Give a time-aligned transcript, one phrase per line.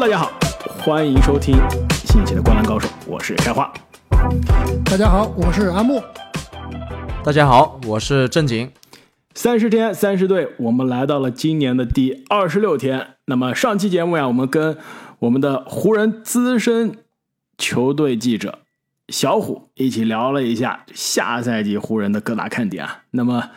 [0.00, 0.32] 大家好，
[0.78, 1.54] 欢迎收听
[2.06, 3.70] 新一期的《灌篮高手》，我是开花。
[4.82, 6.02] 大家好，我是阿木。
[7.22, 8.72] 大家好，我是正经。
[9.34, 13.08] 三十天三十队，我们来到了今年的第二十六天。
[13.26, 14.78] 那么上期节目呀，我们跟
[15.18, 16.96] 我们的湖人资深
[17.58, 18.60] 球队记者
[19.08, 23.02] 小虎一起聊了一下下赛季湖人的各大看点啊。
[23.10, 23.50] 那么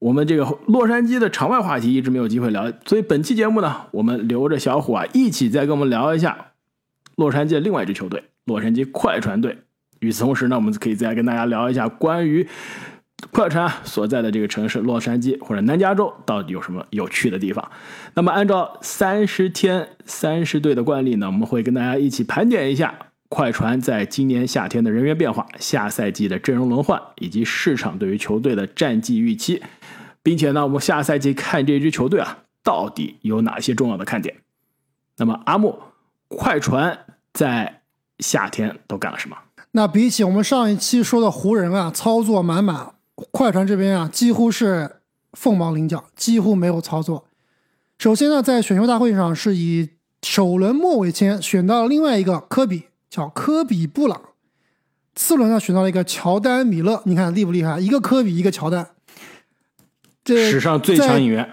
[0.00, 6.52] 我们这个洛杉矶的场外话题一直没有机会聊，所以本期节目呢，我们留着小虎啊一起再跟我们聊一下
[7.16, 9.58] 洛杉矶的另外一支球队——洛杉矶快船队。
[9.98, 12.48] 与此同时呢，我们可以再跟大家聊一下关于
[13.30, 17.70] 快船所在的这个城市洛杉矶或者南加州到底有什么有趣的地方。
[18.14, 22.94] 那么按照三十天三十队的惯例呢，我们会跟大家一起盘点一下
[23.28, 29.62] 快船在今年夏天的人员变化、下赛季的阵容轮换以及市场对于球队的战绩预期。
[30.22, 34.36] 并且呢，我们下赛季看这支球队啊，到底有哪些重要的看点？
[35.16, 35.78] 那么阿木，
[36.28, 36.98] 快船
[37.32, 37.82] 在
[38.18, 39.36] 夏天都干了什么？
[39.72, 44.96] 那比起我们上一期说的湖人啊，操作满满，快船这边啊，几乎是
[45.32, 47.26] 凤毛麟角，几乎没有操作。
[47.98, 49.90] 首先呢，在选秀大会上是以
[50.22, 54.20] 首轮末尾签选到了另外一个科比，叫科比布朗。
[55.14, 57.78] 次轮呢，选到了一个乔丹米勒，你看厉不厉害？
[57.78, 58.88] 一个科比，一个乔丹。
[60.26, 61.50] 史上最强引援，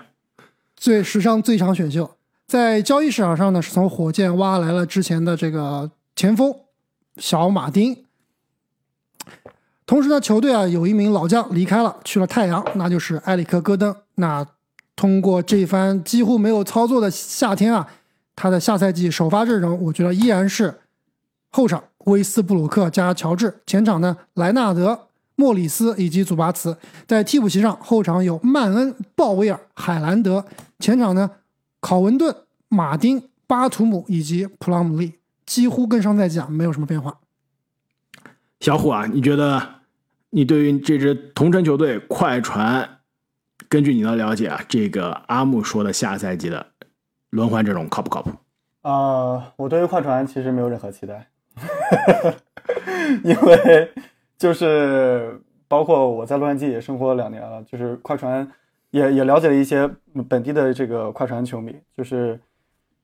[0.75, 2.11] 最史上最强选秀，
[2.45, 6.53] 在交易市场上呢，是从火箭挖来了之前的这个前锋
[7.17, 8.05] 小马丁。
[9.85, 13.95] 同时呢，球队啊有一名老将离开了，去了太阳，那就是埃里克戈登。
[14.15, 14.45] 那
[14.95, 17.87] 通过这番几乎没有操作的夏天啊，
[18.35, 20.81] 他的下赛季首发阵容，我觉得依然是
[21.52, 25.06] 后场威斯布鲁克加乔治，前场呢莱纳德。
[25.39, 30.41] 莫里斯以及祖巴茨在替补席上，后场有曼恩、鲍威尔、海兰德；
[30.80, 31.30] 前场呢，
[31.80, 32.35] 考文顿、
[32.69, 35.13] 马丁、巴图姆以及普朗姆利，
[35.45, 37.19] 几乎跟上赛季啊没有什么变化。
[38.59, 39.75] 小虎啊，你觉得
[40.31, 42.98] 你对于这支同城球队快船，
[43.69, 46.65] 根据你的了解啊，这个阿木说的下赛季的
[47.30, 48.31] 轮换阵容靠不靠谱？
[48.81, 51.27] 啊，我对于快船其实没有任何期待，
[53.23, 53.93] 因为。
[54.37, 58.49] 就是包括我在洛杉矶也生活了两年了，就是快船
[58.92, 59.89] 也也了解了一些
[60.30, 62.39] 本地的这个快船球迷，就是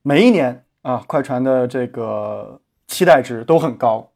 [0.02, 4.10] 每一年啊，快船的这个期待值都很高，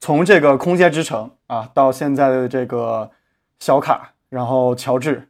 [0.00, 3.10] 从这个空间之城啊到现在的这个
[3.60, 5.28] 小卡，然后乔治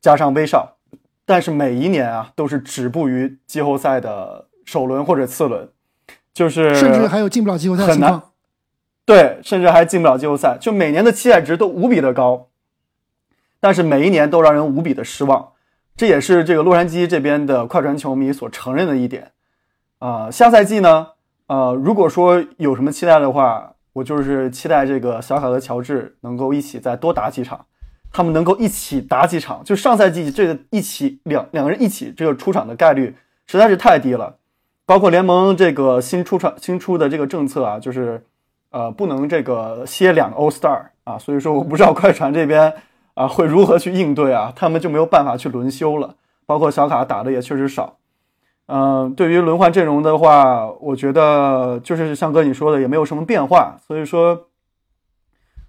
[0.00, 0.76] 加上威少，
[1.24, 5.68] 但是每一年啊都是止步于季后赛的首轮或者次轮，
[6.34, 8.22] 就是甚至还有进不了季后赛的情况。
[9.06, 12.48] 对，甚至还进不了季后赛，就每年的期待值都无比的高，
[13.60, 15.52] 但是每一年都让人无比的失望，
[15.96, 19.30] 这也是这个洛杉矶这边的快船球迷所承认的一点。
[20.00, 21.10] 啊，下赛季呢，
[21.46, 27.66] 呃，如果说有什么期待的话，我就是期待这个小卡和乔治能够一起再多打几场，
[28.10, 33.14] 他们能够一起打几场，就上赛季这个一起两两个人一起这个出场的概率
[33.46, 34.38] 实在是太低了，
[34.84, 38.26] 包括联盟这个新出场新出的这个政策啊，就是。
[38.70, 42.72] 呃，不能这个歇两个 All Star 啊，所以说我不知道快船这边
[43.14, 46.14] 啊会如何去应对啊，他们就没有办法去轮休了。
[46.44, 47.96] 包括小卡打的也确实少。
[48.66, 53.76] 嗯，对于轮换阵容的话，我觉得就是像哥你说的，也没有什么变化。
[53.86, 54.46] 所以说，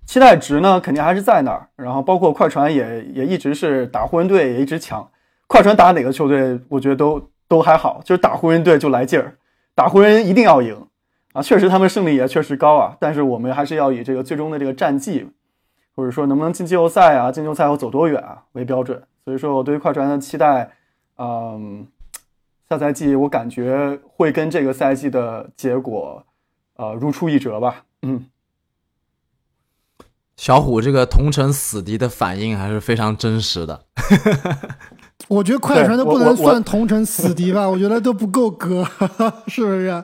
[0.06, 1.70] 期待值呢肯定还是在那儿。
[1.76, 5.08] 然后包括快船也也一直是打湖人队也一直强。
[5.48, 9.36] 快船打哪个球队，我觉得都都还好，就是打湖人队就来劲儿，
[9.76, 10.87] 打湖人一定要赢。
[11.38, 15.30] 啊，确实他们胜率也确实高啊，但是我们还是要以这个最终的这个战绩，
[15.96, 19.04] 或者说能不能进季后赛啊，进季后赛后走多远啊为标准。
[19.24, 20.72] 所以说我对于快船的期待，
[21.20, 21.86] 嗯，
[22.68, 26.26] 下赛季我感觉会跟这个赛季的结果，
[26.78, 27.84] 呃，如出一辙吧。
[28.02, 28.26] 嗯，
[30.38, 33.84] 小虎这个同城死敌的反应还是非常真实的。
[35.28, 38.86] 我觉得快船都不能算同城死敌吧， 我觉得都不够格，
[39.48, 40.04] 是不是？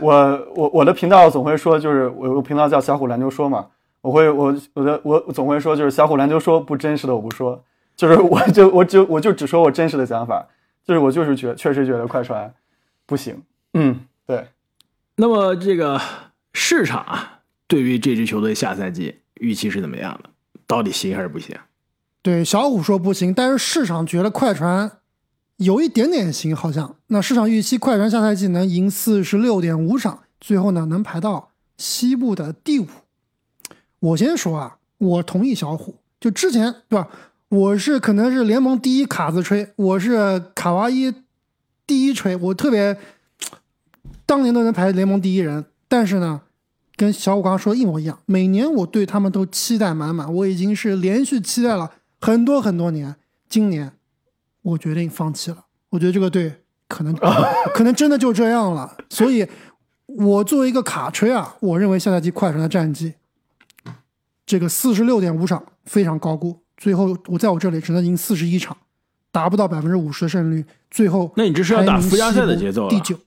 [0.00, 3.66] 我我我的频道总会说，就是我我频道叫小虎篮球说嘛，
[4.00, 7.62] 我会我我的我总会说，就是小虎篮球说不真实的我不说，
[7.96, 10.46] 就是 我就我就我就只说我真实的想法，
[10.84, 12.52] 就是我就是觉确实觉得快船
[13.06, 13.42] 不行，
[13.74, 14.46] 嗯，对。
[15.16, 16.00] 那么这个
[16.52, 20.30] 市场啊，对于这支球队下赛季预期是怎么样的？
[20.66, 21.56] 到底行还是不行？
[22.26, 24.90] 对小虎说不行，但是市场觉得快船
[25.58, 32.88] 有一点点行，好像那市场预期快船下赛季能赢四十六点五场，最后呢能排到西部的第五。
[34.00, 37.08] 我先说啊，我同意小虎，就之前对吧？
[37.48, 41.14] 我是可能是联盟第一卡子吹，我是卡哇伊
[41.86, 42.98] 第一吹，我特别
[44.26, 46.40] 当年都能排联盟第一人，但是呢，
[46.96, 53.16] 跟小五刚刚说的一模一样，每年我对他们都期待满满，我已经是连续期待了很多很多年，
[53.48, 53.92] 今年
[54.62, 57.14] 我决定放弃了，我觉得这个队可能
[57.74, 59.46] 可能真的就这样了，所以，
[60.06, 63.14] 我作为一个卡吹啊，我认为下赛季快船的战绩，
[64.44, 68.76] 这个四十六点五场非常高估，最后我在我这里只能赢四十一场，
[69.30, 73.18] 达不到百分之五十的胜率，最后那你这是要打附加赛的节奏了第九，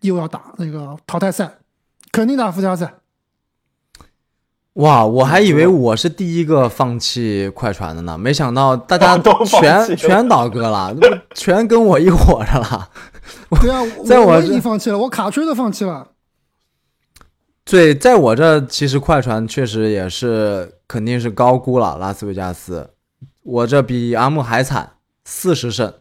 [0.00, 1.58] 又要打那个淘汰赛，
[2.10, 2.94] 肯定打附加赛。
[4.74, 10.96] 哇，我还以为我是第一个放弃快船的呢，没想到大家 都全了全倒戈了，
[11.34, 12.88] 全跟我一伙的了。
[13.60, 16.08] 对啊，在我这我我已经放弃了，我卡吹都放弃了。
[17.64, 22.90] 对，在我这其实快船确实也是肯定是高估了拉斯维加斯，
[23.42, 25.92] 我这比阿木还惨，四十胜，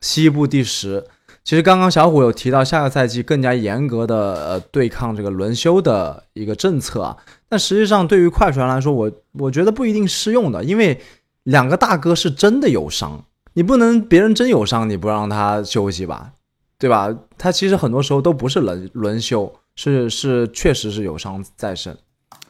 [0.00, 1.06] 西部第十。
[1.44, 7.16] 其实刚刚小虎有提到下个赛季更加严格的呃对抗这个轮休的一个政策啊，
[7.48, 11.00] 但实际上对于快船来说，我我觉得不一定适用的，因为
[11.44, 13.24] 两个大哥是真的有伤，
[13.54, 16.32] 你不能别人真有伤你不让他休息吧，
[16.78, 17.14] 对吧？
[17.38, 21.96] 他其实很多时候都不是轮轮休，是是确实是有伤在身。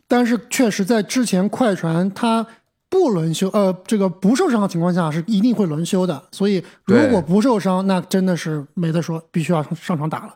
[0.08, 2.46] 但是确实在之前快船他
[2.88, 6.24] 不轮休，呃，这个不受伤的情况下是一定会轮休的。
[6.32, 10.34] 所以如果不受伤，那真的是没得说，必须要上上场打了。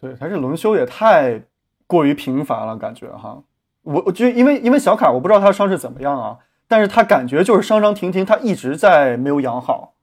[0.00, 1.40] 对，他这轮休也太
[1.86, 3.40] 过于频繁了，感觉哈。
[3.88, 6.36] 我我就因为因为小卡，我不知道他伤势怎么样啊，
[6.68, 9.94] 但是他感觉就是伤伤停停，他一直在没有养好。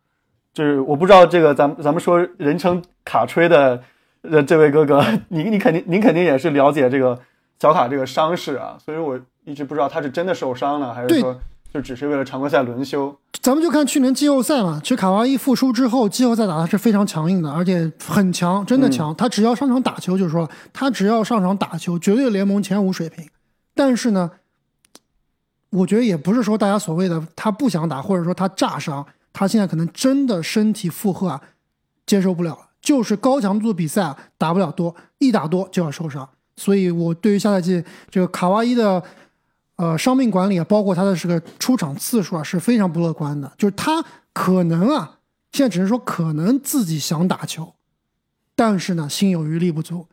[0.53, 3.83] 就是我不知道这个咱们咱们说人称卡吹的
[4.23, 7.19] 呃这位哥哥，你你肯定您肯定也是了解这个
[7.59, 11.39] 小卡这个伤势啊，所以我一直不知道他是真的受伤了，还是说
[11.71, 13.15] 就只是为了常规赛轮休。
[13.41, 19.13] 咱们就看去年季后赛嘛，其实卡哇伊复出之后，季后赛打的是非常强硬的，而且很强，真的强。
[19.15, 23.23] 他只要上场打球，就是说他只要上场打球，绝对联盟前五水平。
[23.75, 24.31] 但是呢，
[25.69, 31.41] 我觉得也不是说大家所谓的他不想打，或者说他炸伤，他现在可能真的身体负荷啊
[32.05, 36.27] 接受不了，就是高强度的比赛啊打不了多，一打多就要受伤。
[36.55, 39.03] 所以我对于下赛季这个卡哇伊的
[39.75, 43.51] 呃伤病管理啊，包括他的这个出场次数啊，是非常不乐观的。
[43.57, 44.01] 就是他
[44.31, 45.19] 可能啊，
[45.51, 47.73] 现在只是说可能自己想打球，
[48.55, 50.07] 但是呢，心有余力不足，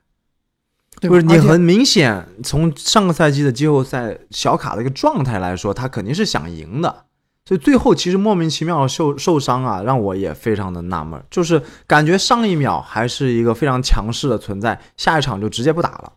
[1.09, 7.05] 不是你很明显，从上个赛季的季后赛小卡的一个状态来说，他肯定是想赢的，
[7.45, 16.13] 所以最后其实莫名其妙受受伤啊，让我也非常的纳闷，就是感觉上一秒还是一个非常强势的存在，下一场就直接不打了。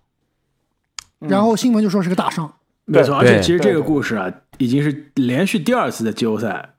[1.20, 2.54] 然后新闻就说是个大伤，
[2.86, 6.76] 没错，而且其实这个故事啊，已经是连续第二次的季后赛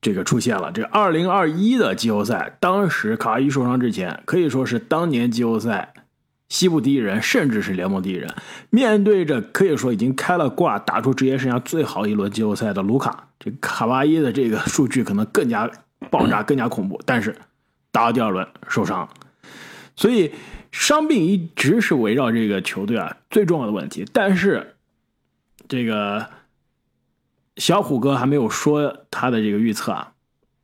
[0.00, 0.72] 这个出现了。
[0.72, 5.93] 这个二零二一的季后赛，当时卡哇伊受伤之前，可以说是当年季后赛
[6.54, 8.32] 西部第一人，甚至是联盟第一人。
[8.70, 15.68] 面对着可以说已经开了挂、打出职业生涯最好一轮季后赛的卢卡，这卡哇伊的这个数据可能更加
[16.12, 17.02] 爆炸、 更加恐怖。
[17.04, 17.34] 但是
[17.90, 19.08] 打到第二轮受伤，
[19.96, 20.30] 所以
[20.70, 24.06] 伤病一直是围绕这个球队啊最重要的问题。
[24.12, 24.76] 但是
[25.66, 26.28] 这个
[27.56, 30.12] 小虎哥还没有说他的这个预测啊，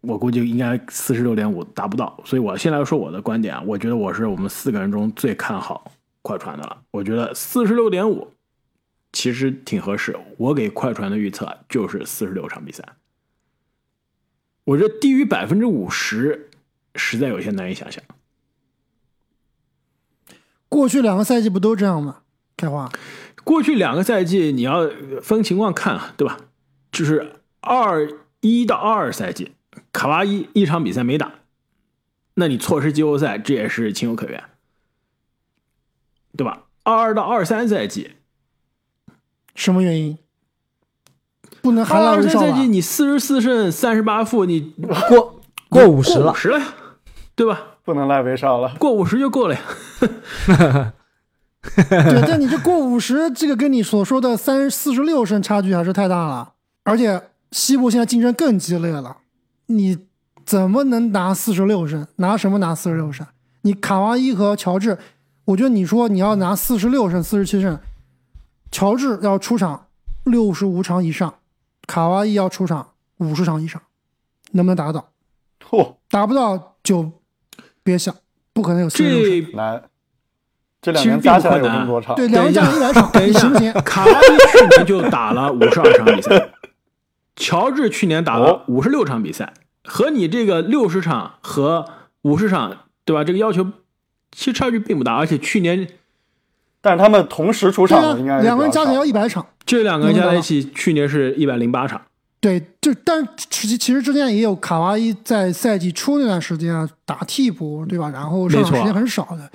[0.03, 8.33] 我估计应该四十六点五达不到，所以我先来说我的观点啊，我觉得我是我们四个人中最看好快船的了，我觉得四十六点五
[9.13, 12.85] 其实挺合适，我给快船的预测就是四十六场比赛，
[14.65, 16.51] 我觉得低于百分之五十
[16.95, 18.03] 实在有些难以想象。
[20.69, 22.23] 过去两个赛季不都这样吗？
[22.57, 22.91] 开花，
[23.43, 24.89] 过去两个赛季你要
[25.21, 26.39] 分情况看啊，对吧？
[26.93, 28.09] 就是二
[28.41, 29.53] 一到二二赛季，
[29.93, 31.33] 卡哇伊一场比赛没打，
[32.35, 34.43] 那你错失季后赛，这也是情有可原，
[36.37, 36.65] 对吧？
[36.83, 38.13] 二二到二三赛季，
[39.55, 40.19] 什么原因？
[41.61, 42.69] 不能二含二泪微笑吧三赛季？
[42.69, 44.75] 你四十四胜三十八负，你
[45.09, 46.67] 过过五十了过五，十了呀，
[47.35, 47.79] 对吧？
[47.85, 48.75] 不能赖威少了。
[48.79, 49.61] 过五十就够了呀。
[51.91, 56.55] 对，但你这过五十，这个跟你所说的三四十六胜差距还是太大了。
[56.85, 59.19] 而且西部现在竞争更激烈了，
[59.71, 59.99] 你
[60.45, 62.07] 怎么能拿四十六胜？
[62.17, 63.27] 拿什么拿四十六胜？
[63.63, 64.99] 你卡哇伊和乔治，
[65.45, 67.79] 我觉得你说你要拿四十六胜、四十七胜，
[68.71, 69.87] 乔治要出场
[70.25, 71.35] 六十五场以上，
[71.87, 73.81] 卡哇伊要出场五十场以上，
[74.53, 75.11] 能不能达到？
[75.69, 77.13] 嚯，达不到就
[77.83, 78.15] 别想，
[78.53, 79.53] 不可能有四十六胜。
[79.53, 79.83] 这难！
[80.83, 83.73] 这两年加起来有这么多场，对，两年加一百场，等一下你行不行？
[83.85, 86.51] 卡哇伊去年就打了五十二场比赛，
[87.37, 89.53] 乔治去年打了哦五十六场比赛，
[89.85, 91.87] 和你这个六十场和
[92.23, 93.25] 五十场，对吧？
[93.25, 93.65] 这个要求
[94.33, 95.89] 其实差距并不大，而且去年
[96.81, 99.45] 但是他们同时出场应该，是两个人加起来要一百场。
[99.67, 102.01] 这两个人加在一起，去年是一百零八场。
[102.41, 108.09] 对，就但其实其实之前也有卡哇伊在赛季初那段时间啊打替补，对吧？
[108.09, 109.51] 然后上场没错时间很少的，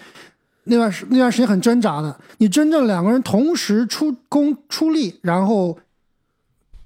[0.66, 2.16] 那段时那段时间很挣扎的。
[2.38, 5.76] 你真正两个人同时出攻出力，然后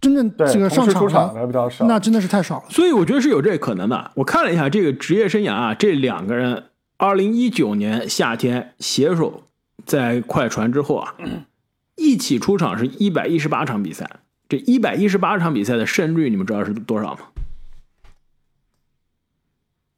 [0.01, 1.85] 真正对这个上场场的比较少。
[1.85, 2.65] 那真的是太少了。
[2.69, 4.11] 所以我觉得是有这个可能的。
[4.15, 6.65] 我看了一下这个职业生涯啊，这两个人，
[6.97, 9.43] 二零一九年夏天携手
[9.85, 11.15] 在快船之后啊，
[11.95, 14.21] 一起出场是一百一十八场比赛。
[14.47, 17.19] 这一百一十八场比赛的胜率，你们知道是多少吗？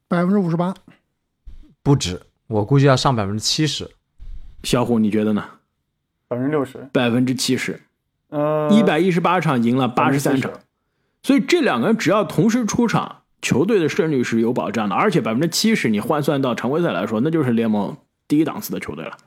[0.09, 0.73] 百分之五十八，
[1.81, 3.89] 不止，我估计要上百分之七十。
[4.63, 5.45] 小虎，你觉得呢？
[6.27, 7.79] 百分之六十，百分之七十，
[8.31, 10.51] 嗯，一百一十八场赢了八十三场，
[11.21, 17.97] 所以这两个人只要同时出场，球队的胜率是有保障的，而且百分之七十你换算到常规赛来说，那就是联盟
[18.27, 19.17] 第一档次的球队了。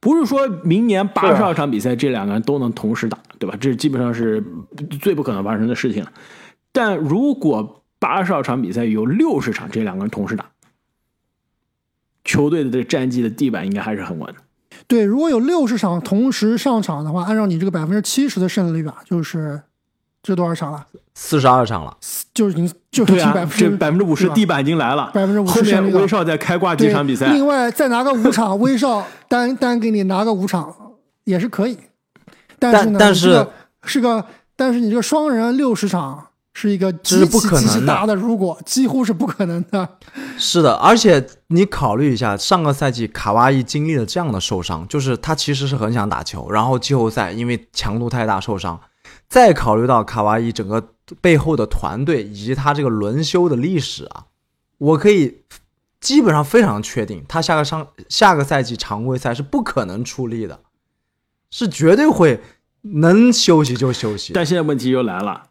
[0.00, 3.56] 不是说明年八十二场比赛这两个人都能同时打，对吧？
[3.60, 4.42] 这基本上是
[5.00, 6.12] 最不可能发生的事情了。
[6.72, 10.46] 但如果八十二场比赛有六十场这两个人同时打，
[12.24, 14.40] 球队的这个战绩的地板应该还是很稳的。
[14.90, 19.62] 对，如果有六十场同时上场的话，按照你这个百分之七十的胜率吧，就是
[20.20, 20.84] 这多少场了？
[21.14, 21.96] 四十二场了，
[22.34, 30.74] 就是已经就是对啊百，分这之百分之五十地板已经来了，百分之五十后面威少再开挂几场比赛，另外再拿个五场，威少单单给你拿个五场
[31.22, 31.78] 也是可以。
[32.58, 33.52] 但是呢，是个
[33.84, 39.98] 是个，但是你这个双人六十场是一个极这是不其极其可能的大的，如果几乎是不可能的。
[40.36, 48.80] 是的，而且你考虑一下，上个赛季卡哇伊经历了这样的受伤，就是他其实是很想打球，然后季后赛因为强度太大受伤，
[49.28, 50.88] 再考虑到卡哇伊整个
[51.20, 54.24] 背后的团队以及他这个轮休的历史啊，
[54.78, 55.42] 我可以
[56.00, 60.60] 基本上非常确定，他下个上下个赛季常规赛是不可能出力的，
[61.50, 62.40] 是绝对会
[62.82, 64.32] 能休息就休息。
[64.32, 65.44] 但现在问题又来了，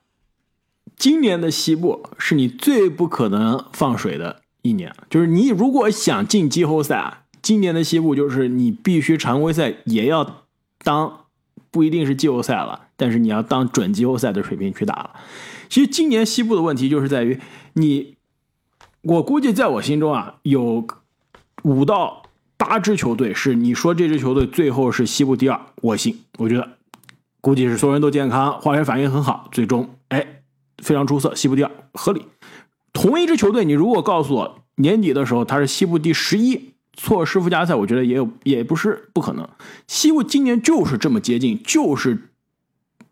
[0.99, 10.43] 今年的西部是你最不可能放水的一年，就是你如果想进季后赛啊，今年的西部就是你必须常规赛也要
[10.83, 11.21] 当，
[11.71, 15.11] 不一定是季后赛了，但是你要当准季后赛的水平去打了。
[15.69, 17.39] 其实今年西部的问题就是在于
[17.75, 18.17] 你，
[19.03, 20.85] 我估计在我心中啊，有
[21.63, 22.23] 五到
[22.57, 26.77] 八支球队是你说这支球队最后是西部第二，我信，我觉得
[27.39, 30.38] 估计是所有人都健康，化学反应很好，最终哎
[30.81, 32.25] 非常出色，西部第二合理。
[32.93, 39.47] 同一支球队，你如果告诉我年底的时候他是西部第十一，错失附加赛，我觉得也有也不是不可能。
[39.87, 42.17] 西部今年就是这么接近，就是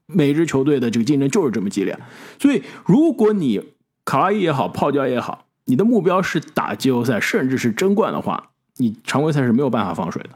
[0.06, 1.98] 每支球队的这个竞争就是这么激烈，
[2.40, 3.62] 所以如果你
[4.04, 10.30] 卡哇伊也好，泡椒也好，你的目标是打季后赛，甚至是争冠的话，你常规赛是没有办法放水的。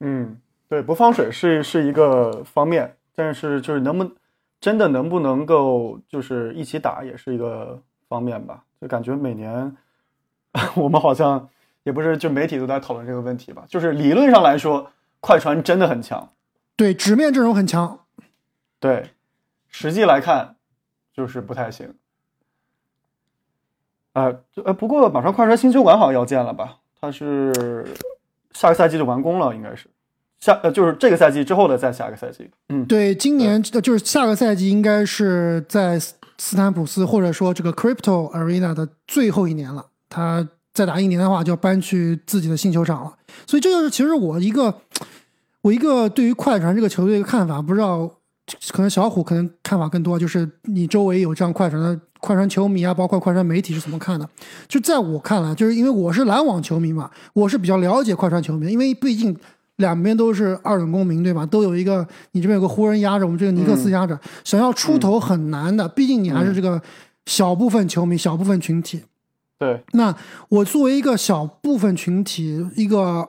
[0.00, 0.36] 嗯，
[0.68, 4.12] 对，不放水是是一个方面，但是就是能不能
[4.66, 8.64] 真的能不能够就是一起打也是一个方面吧。
[8.80, 9.76] 就感觉每年
[10.74, 11.48] 我们好像
[11.84, 13.64] 也不是就媒体都在讨论这个问题吧。
[13.68, 16.32] 就是理论上来说，快船真的很强，
[16.74, 18.00] 对，纸面阵容很强，
[18.80, 19.10] 对，
[19.68, 20.56] 实际来看
[21.12, 21.94] 就是不太行。
[24.14, 26.78] 呃，就呃，不过马上快船新球馆好像要建了吧？
[27.00, 27.86] 它是
[28.50, 29.88] 下个赛季就完工了，应该是
[30.40, 32.48] 下呃，就是这个赛季之后的再下个赛季。
[32.68, 39.86] 嗯，对，今年呃就是下个赛季应该是在斯斯坦普斯或者说这个 Crypto Arena 的最后一年了。
[40.08, 43.12] 他再打一年的话，就要搬去自己的新球场了。
[43.46, 44.72] 所以这就是其实我一个
[45.62, 48.08] 我一个对于快船这个球队的看法，不知道
[48.70, 54.28] 可能小虎可能看法更多，就是你周围有这样快船的快船球迷啊，包括快船媒体是怎么看的？
[54.68, 59.36] 就在我看来，就是因为我是篮网球迷嘛，我是比较了解快船球迷，因为毕竟
[59.76, 61.44] 两边都是二等公民，对吧？
[61.46, 66.80] 都有一个你这边有个湖人压着，我们这个尼克斯压着，想要出头很难的，毕竟你还是这个
[67.26, 69.02] 小部分球迷、小部分群体。
[69.58, 70.14] 对，那
[70.50, 73.26] 我作为一个小部分群体，一个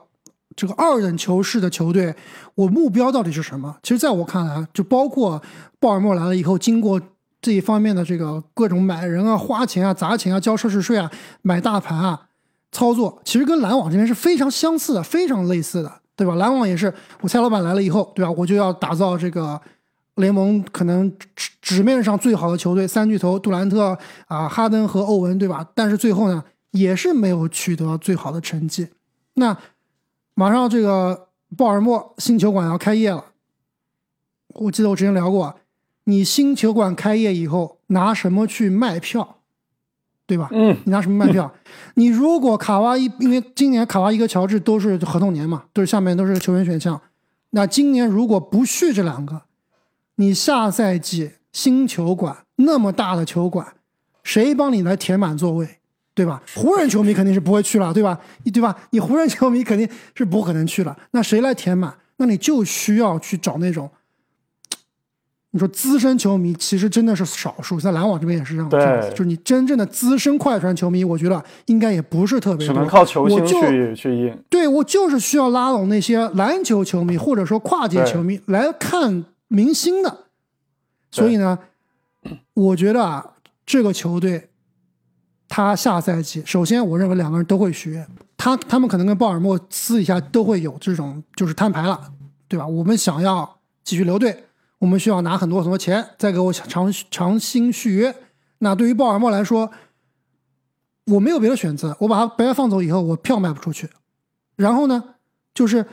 [0.54, 2.14] 这个二等球市的球队，
[2.54, 3.76] 我目标到底是什么？
[3.82, 5.42] 其实，在我看来，就包括
[5.80, 7.00] 鲍尔默来了以后，经过
[7.40, 12.26] 这一方面的这个各种买人啊、花钱啊、砸钱啊、交奢侈税啊、买大盘啊
[12.72, 16.34] 操作，其实跟篮网这边是非常相似的，非常类似的，对吧？
[16.34, 18.30] 篮网也是，我蔡老板来了以后，对吧？
[18.32, 19.58] 我就要打造这个
[20.16, 23.96] 联盟可能纸纸面上最好的球队，三巨头杜兰特
[24.26, 25.64] 啊、哈登和欧文，对吧？
[25.76, 28.88] 但是最后呢，也是没有取得最好的成绩。
[29.34, 29.56] 那
[30.34, 33.26] 马上这个鲍尔默新球馆要开业了，
[34.54, 35.54] 我记得我之前聊过，
[36.04, 39.37] 你新球馆开业以后拿什么去卖票？
[40.28, 40.46] 对吧？
[40.52, 41.50] 嗯，你拿什么卖票？
[41.96, 47.00] 你如果卡哇伊，因为今年卡哇伊和乔治都是合同年嘛，都是下面都是球员选项。
[47.50, 49.40] 那今年如果不续这两个，
[50.16, 53.66] 你下赛季新球馆那么大的球馆，
[54.22, 55.66] 谁帮你来填满座位，
[56.12, 56.42] 对吧？
[56.54, 58.20] 湖人球迷肯定是不会去了，对吧？
[58.44, 58.76] 你对吧？
[58.90, 60.94] 你湖人球迷肯定是不可能去了。
[61.12, 61.94] 那谁来填满？
[62.18, 63.90] 那你就需要去找那种，
[65.50, 74.38] 你说资深球迷其实真的是少数，在篮网这边也是这样，对就是你真正的资深快船球迷，我觉得应该也不是特别多，只能靠球星去去应。
[74.50, 80.26] 对我就是需要拉拢那些篮球球迷或者说跨界球迷来看明星的，
[81.10, 81.58] 所以呢，
[82.52, 84.50] 我觉得啊，这个球队
[85.48, 92.12] 他下赛季，首先我认为两个人都会续约，他他们可能跟鲍尔默私底下都会有这种就是摊牌了，
[92.46, 92.66] 对吧？
[92.66, 94.44] 我们想要继续留队，
[94.78, 98.14] 我们需要拿很多很多钱，再给我长长薪续约。
[98.58, 99.70] 那对于鲍尔默来说，
[101.06, 103.88] 我没有别的选择，我把他白白放走以后，我票卖不出去。
[104.56, 105.14] 然后呢，
[105.54, 105.86] 就是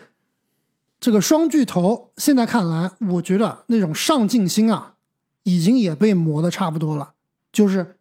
[0.99, 4.95] 这个双巨头，现在看来，我觉得那种上进心啊，
[5.43, 7.13] 已经也被磨得差不多了。
[7.51, 7.97] 就是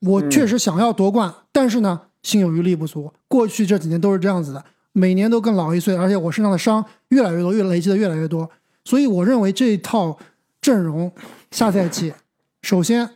[0.00, 3.12] 我确实想要夺冠，但是呢，心有余力不足。
[3.28, 8.50] 过去这几年都是这样子的，每年都更老一岁，而且我身上的伤越来越多，越累积的越来越多。
[8.84, 10.18] 所以我认为这一套
[10.60, 11.12] 阵容
[11.50, 12.12] 下赛季，
[12.62, 13.08] 首先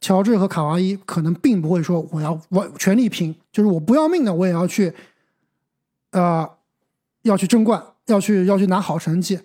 [0.00, 4.92] 乔治和卡哇伊可能并不会说我要我全力拼，就是我不要命的我也要去，
[6.10, 6.48] 呃，
[7.22, 9.40] 要去争冠，要去要去拿好成绩，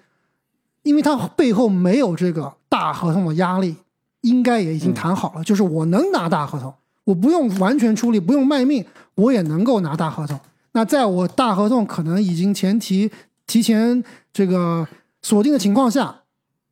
[0.84, 3.78] 因为他背后没有这个大合同的压力，
[4.22, 6.74] 应该也已经谈好了，就是我能拿大合同，
[7.06, 8.86] 我不用完全出力，不用卖命，
[9.16, 10.40] 我也能够拿大合同。
[10.74, 13.10] 那在我大合同可能已经前提
[13.48, 14.88] 提前这个
[15.22, 16.24] 锁定的情况下，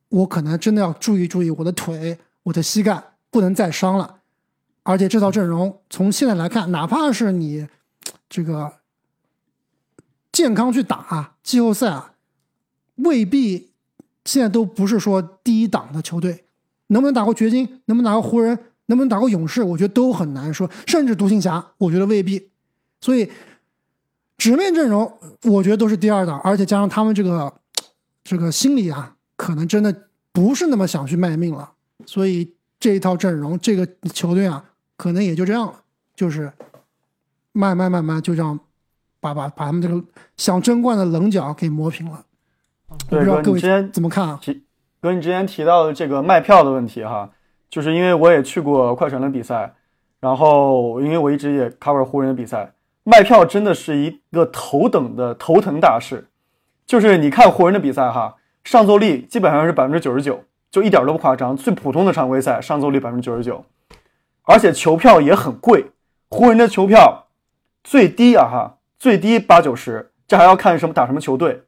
[0.10, 4.20] 我可能真的要注意注意我的腿、我的膝盖不能再伤了。
[4.84, 7.68] 而且这套阵容从现在来看，哪怕是你
[8.30, 8.74] 这个
[10.32, 12.13] 健康去打季后赛啊，
[12.95, 13.71] 未必
[14.24, 16.45] 现在都不是说第一档的球队，
[16.88, 20.69] 能不能打过掘金，能不能打过湖人，能不能打过勇士，我觉得都很难说。
[20.86, 22.50] 甚至独行侠，我觉得未必。
[23.02, 23.30] 所以
[24.38, 25.12] 纸面阵容，
[25.43, 27.54] 我觉得都是第二档，而且加上他们这个
[28.28, 31.72] 这个心里啊，可能真的不是那么想去卖命了。
[32.06, 34.66] 所以这一套阵容，这个球队啊，
[34.98, 35.74] 可能也就这样了，
[36.13, 36.52] 就是
[37.54, 38.60] 慢慢慢慢就这样
[39.22, 40.04] 把把把他们这个
[40.36, 42.26] 想争冠的棱角给磨平了。
[42.90, 44.38] 我不对哥，知道各位你之前怎么看啊？
[44.42, 44.62] 提
[45.00, 47.32] 哥，你之前提到的这个卖票的问题哈，
[47.70, 49.74] 就是因为我也去过快船的比赛，
[50.20, 52.74] 然后因为我一直也 cover 湖人的比赛，
[53.06, 56.28] 卖票真的是一个头等的头疼大事。
[56.88, 61.56] 就是你看湖人的比赛哈，上座率基本上是百分之九十九，就一点都不夸张。
[61.56, 63.65] 最普通的常规赛上座率百分之九十九，
[64.43, 65.91] 而且球票也很贵。
[66.30, 67.28] 湖人的球票
[67.84, 71.63] 最低啊哈，最低八九十，这还要看什么打什么球队。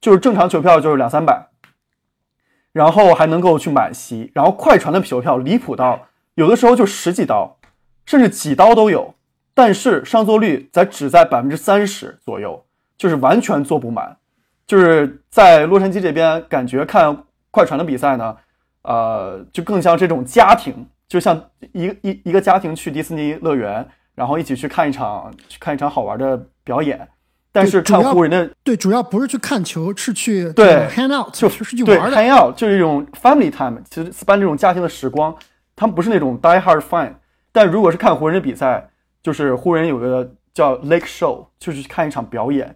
[0.00, 1.46] 就是正常球票就是两三百，
[2.72, 7.56] 然后还能够去买席，然后快船的球票离谱到有的时候就十几刀，
[8.04, 9.14] 甚至几刀都有，
[9.54, 12.66] 但是上座率在只在百分之三十左右，
[12.98, 14.18] 就是完全坐不满。
[14.66, 18.36] 就是在洛杉矶这边，感觉看快船的比赛呢，
[18.82, 21.40] 呃，就更像这种家庭，就像
[21.72, 27.08] 一个一一个家庭去迪士尼乐园，然后一起去看一场去看一场好玩的表演。
[27.56, 32.16] 但是看湖人的对，主要不是去看球，是去对 hang out，就就是去玩的。
[32.16, 35.32] hang out 就是一种 family time，其实 span 这种家庭的时光，
[35.76, 37.12] 他们不是那种 die hard fan。
[37.52, 38.88] 但如果是看湖人的比赛，
[39.22, 42.74] 就是湖人有个叫 Lake Show，就是去看一场表演，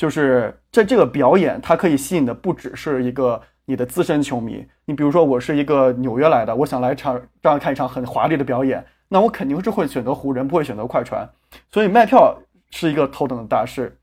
[0.00, 4.66] 就是在这个表演，它可以吸引的不只是一个你的资深球迷。
[4.86, 11.28] 你比如说，我是一个纽约来的，我想来场这样看一场很华丽的表演，那我肯定是会选择湖人，不会选择快船。
[11.70, 12.34] 所以卖票
[12.70, 13.94] 是一个头等的大事。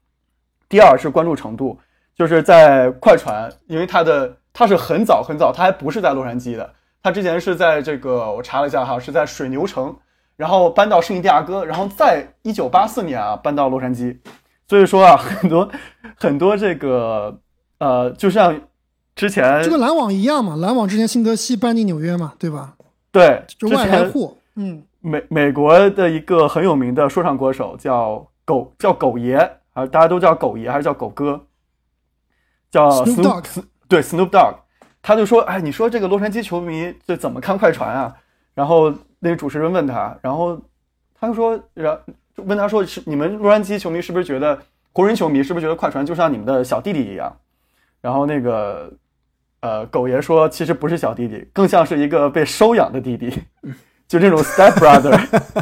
[0.69, 1.79] 第二是关注程度，
[2.13, 9.95] 就是在快船，因为他的他是很早很早，他还不是在洛杉矶的，他之前是在这个我查了一下哈，是在水牛城，
[10.35, 14.15] 然后搬到圣地亚哥，然后在一九八四年啊搬到洛杉矶，
[14.67, 15.69] 所以说啊 很多
[16.17, 17.39] 很多这个
[17.79, 18.59] 呃，就像
[19.15, 22.75] 之前就跟篮网一样嘛，篮网之前新泽西搬进纽约嘛，对吧？
[23.11, 29.35] 对之就外来前户，嗯，美美国的一个很有名的说唱歌手叫狗叫狗爷
[29.73, 31.39] 啊，大家都叫狗爷还是叫狗哥？
[32.69, 34.55] 叫 Snoop Dogg 对 Snoop Dogg，
[35.01, 38.13] 他就说，哎，你说这个洛杉矶球迷这怎么看快船啊？
[38.53, 40.59] 然后那个主持人问他，然后
[41.19, 42.13] 他就说，然就
[42.45, 44.57] 问他说，是你们洛杉矶球迷是不是觉得
[44.93, 47.31] 湖人球迷是不是觉得快船就像你们的小弟弟一样？
[48.01, 48.91] 然后那个
[49.61, 53.41] 呃狗爷说，其实不是小弟弟，更像是一个被收养的弟弟。
[54.07, 55.19] 就这种 step brother，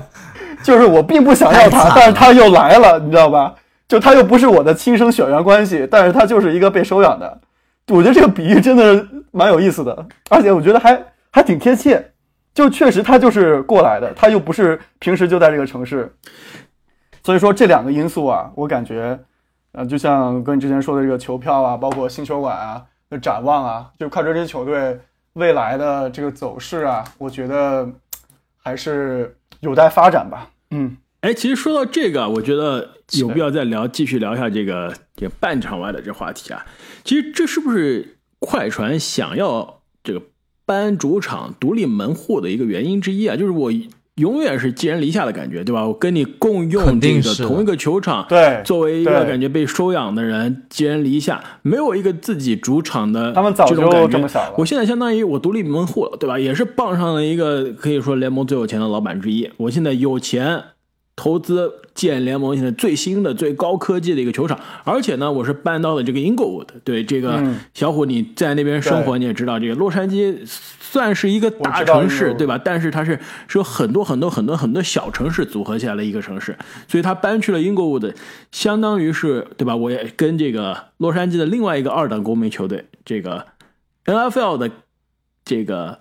[0.64, 3.56] 就是我并不想要他，但是他又来了，你知道吧？
[3.88, 7.42] 就他又不是我的亲生血缘关系，但是他就是一个被收养的。
[7.88, 12.12] 我觉得这个比喻真的蛮有意思的，而且我觉得还还挺贴切。
[12.54, 16.10] 就确实他就是过来的，他又不是平时就在这个城市，
[17.26, 19.20] 所以说这两个因素啊，我感觉，
[19.72, 25.00] 呃，就像跟你之前说的这个球票啊，包括新球馆啊的展望啊，就快船这些球队
[25.34, 27.90] 未来的这个走势啊，我觉得
[28.62, 30.52] 还是有待发展吧。
[30.70, 36.64] 嗯，哎，其实说到这个，我觉得有必要再聊，继续聊一下这个这个半场外的这话题啊。
[37.04, 40.22] 其实这是不是快船想要这个
[40.64, 43.36] 搬主场独立门户的一个原因之一啊？
[43.36, 43.72] 就是我
[44.16, 45.86] 永远是寄人篱下的感觉，对吧？
[45.86, 56.40] 我跟你共用肯这个同一个球场，对，作为一个感觉被收养的人，寄人篱下，没有一个自己主场的他们早就这种感觉这么想了我现在相当于我独立门户了，对吧？
[56.40, 59.50] 也是傍上了一个可以说联盟最有钱的老板之一。
[59.58, 60.64] 我现在有钱
[61.16, 66.68] 投资建联盟现在最新的、最高科技的一个球场，而且呢，我是搬到了这个 Inglewood。
[66.84, 72.58] 对这个嗯小虎，你在那边生活，你也知道，这个洛杉矶算是一个大城市，对吧？
[72.58, 78.14] 但是它是是有很多很多很多很多小城市组合起来的一个城市，所以他搬去了 Inglewood，
[78.52, 79.76] 相当于是对吧？
[79.76, 83.46] 我也跟这个洛杉矶的另外一个二等公民球队，这个
[84.04, 84.70] NFL 的
[85.46, 85.98] 这个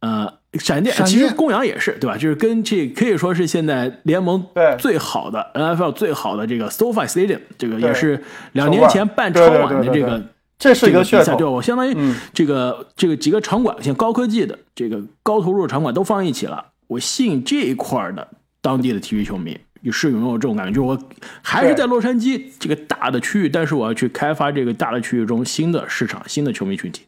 [0.00, 2.16] 呃闪电，其实公羊也是对吧？
[2.16, 4.44] 就是跟这可以说是现在联盟
[4.78, 10.22] 最好的 NFL 最好的这个 SoFi Stadium，这个也是两年前办超晚的这个
[10.58, 11.46] 这是一这个比赛，对。
[11.46, 18.28] 我相当于嗯这个、这个几个场馆，像高科技的这个高投入的场馆都放一起了，我吸引这一块的
[18.60, 19.58] 当地的体育球迷。
[19.84, 20.96] 你是拥有这种感觉，就是我
[21.42, 27.02] 还是在洛杉矶这个大的区域，但是我要去开发这个大的区域中新的市场、新的球迷群体。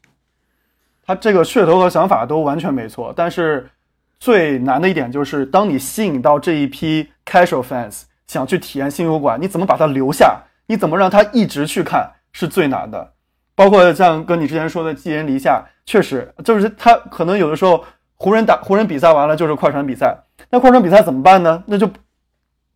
[1.07, 3.69] 他这个噱头和想法都完全没错，但是
[4.19, 10.41] 最难的一点就是，当你吸引到这一批 casual fans 想去体验新球馆，你怎么把他留下？
[10.67, 13.13] 你怎么让他一直去看是最难的。
[13.55, 17.85] 包括像跟你之前说的寄人篱下，确实就是他可能有的时候
[18.17, 20.17] 湖人打湖人比赛完了就是快船比赛，
[20.51, 21.63] 那快船比赛怎么办呢？
[21.67, 21.89] 那就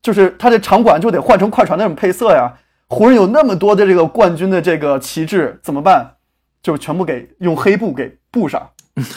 [0.03, 2.53] 就是他这场馆就得换成快船那种配色呀。
[2.89, 6.18] 湖人有那么多的这个冠军的这个旗帜，怎么办？
[6.69, 8.61] 就全部给用黑布给布上，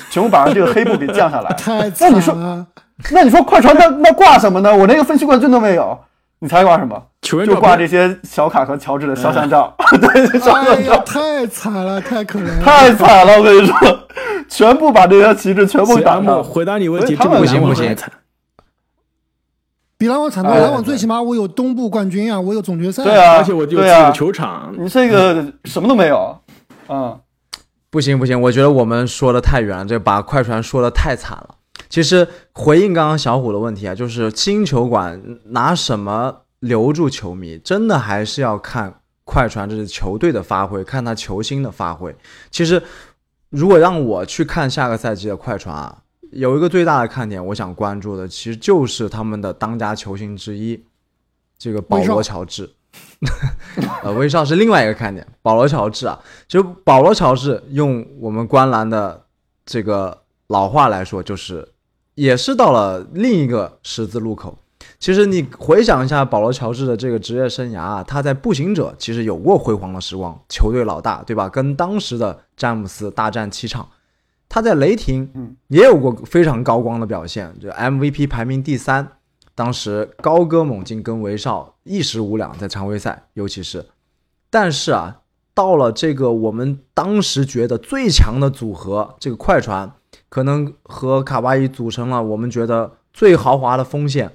[0.10, 1.50] 全部把这个黑布给降下来。
[1.60, 2.66] 太那你说惨了。
[3.12, 4.74] 那你说快船那那挂什么呢？
[4.74, 6.00] 我连个分区冠军都没有，
[6.40, 7.04] 你猜挂什么？
[7.22, 12.62] 球员就挂这些小卡和乔治的肖像照， 对，肖哎呀，像照太惨了，太可怜了。
[12.64, 13.76] 太惨了，我跟你说，
[14.48, 16.42] 全部把这些旗帜全部打上。
[16.42, 17.94] 回答你问题，不行不行
[19.98, 23.04] 比篮网惨多，哎篮网最起码我有东部冠军啊，我有总决赛。
[23.04, 26.40] 对啊，而且我就有自对啊己的，球场，你这个什么都没有，
[26.88, 27.20] 嗯，
[27.92, 31.58] 不行不行，我觉得我们说的太远了，这把快船说的太惨了。
[31.90, 42.16] 其实回应刚刚小虎的问题啊，就是新球馆拿什么留住球迷，真的还是要看快船这支球队的发挥，看他球星的发挥。
[42.50, 42.82] 其实
[43.50, 45.98] 如果让我去看下个赛季的快船啊，
[46.32, 50.82] 有一个最大的看点，我想关注的其实就是他们的当家球星之一，
[51.58, 52.70] 这个保罗乔治。
[54.04, 59.26] 呃，威少是另外一个看点，保罗乔治啊，就保罗乔治用我们观澜的
[59.66, 61.68] 这个老话来说，就是
[62.16, 64.58] 也是到了另一个十字路口。
[64.98, 71.48] 其实你回想一下保罗乔治的这个职业生涯啊，他在步行者其实有过辉煌的时光，球队老大，对吧？
[71.48, 73.88] 跟当时的詹姆斯大战七场。
[74.50, 79.08] 他在雷霆嗯也有过非常高光的表现，就 MVP 排名第三，
[79.54, 83.86] 当时高歌猛进，跟威少一时无两，在常规赛尤其是。
[84.50, 85.22] 但是啊，
[85.54, 89.92] 到了这个我们当时觉得最强的组合，这个快船
[90.30, 94.32] 可能和卡哇伊组成了我们觉得最豪华的锋线，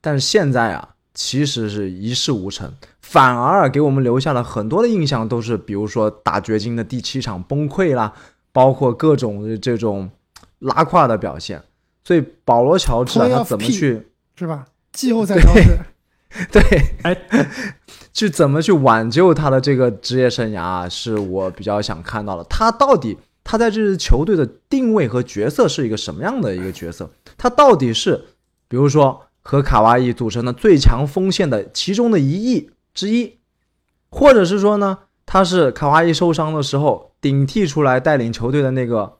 [0.00, 8.12] 但是现在啊，其实是一事无成，反而给我们留下了很多的印象，都是比如说打掘金的第七场崩溃啦，
[8.52, 10.10] 包括各种的这种
[10.58, 11.62] 拉胯的表现。
[12.04, 14.66] 所以保罗乔治啊，他怎么去是吧？
[14.92, 15.78] 季后赛超市，
[16.52, 16.62] 对，
[17.02, 17.16] 哎，
[18.12, 22.44] 去怎么去挽救他的这个职业生涯啊，是我比较想看到的。
[22.44, 27.10] 他到底他在这支球队的定位和角色是一个什么样的一个角色？
[27.36, 28.24] 他到底是
[28.68, 33.38] 比如说和卡哇伊组成的最强锋线的其中的一翼之一，
[34.08, 39.18] 或者是说呢，他是卡哇伊受伤的时候顶替出来带领球队的那个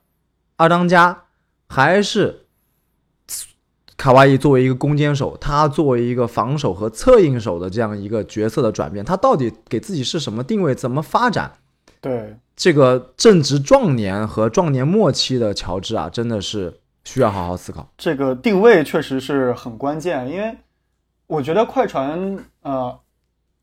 [0.55, 1.25] 二当家，
[1.67, 2.46] 还是
[3.97, 11.51] 卡哇伊作为一个攻坚手，他作为一个防守和策应手的这样一个角色的转变，他到底给自己是什么定位，怎么发展？
[11.99, 16.71] 对，这个正值壮年和壮年末期的乔治啊，真的是
[17.05, 17.89] 需要好好思考。
[17.97, 20.55] 这个定位确实是很关键，因为
[21.25, 22.99] 我觉得快船，呃，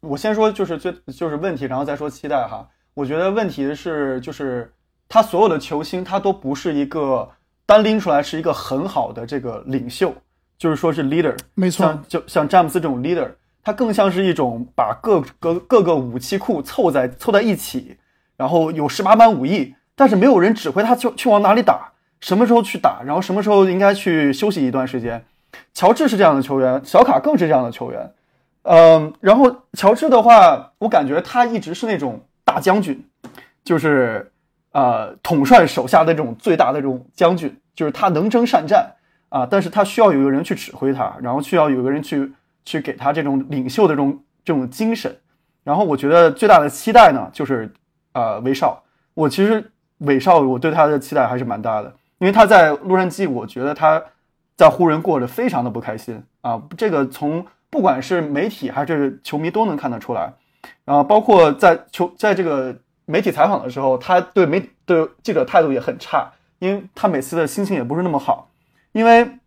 [0.00, 2.68] 我先说就是最就是问题，然后再说期待哈。
[2.94, 4.72] 我觉得问题是就是
[5.08, 7.28] 他所有的球星他都不是一个
[7.66, 10.14] 单拎出来是一个很好的这个领袖，
[10.58, 13.28] 就是说是 leader，没错像，就像詹姆斯这种 leader，
[13.62, 17.96] 他更像是一种把各各各个武器库凑在凑在一起，
[18.36, 25.24] 然后有十八般武艺，但是没有人指挥他去去往哪里打，什么时候去打，然后什么时候应该去休息一段时间。
[25.72, 28.12] 乔治是这样的球员，小卡更是这样的球员。
[28.62, 33.04] 嗯，然后乔治的话，我感觉他一直是那种大将军，
[33.62, 34.32] 就是
[34.74, 38.92] 呃统帅手下的这种最大的这种将军，就是他能征善战
[39.28, 42.32] 啊，但是他需要有一个人去指挥他，然后需要有一个人去
[42.64, 45.16] 去给他这种领袖的这种这种精神。
[45.62, 47.72] 然后我觉得最大的期待呢，就是
[48.12, 48.82] 呃威少。
[49.14, 54.02] 我其实韦少，我对他的期待还是蛮大的，因为他在洛杉矶，我觉得他
[54.56, 56.60] 在湖人过得非常的不开心啊。
[56.76, 60.32] 这个从不管是媒体还是球迷都能看得出来，
[60.84, 68.48] 然后包括在球在这个媒体采访的时候，他对媒对记者态度也很差，因为他每次的心情也不是那么好，
[68.92, 69.38] 因为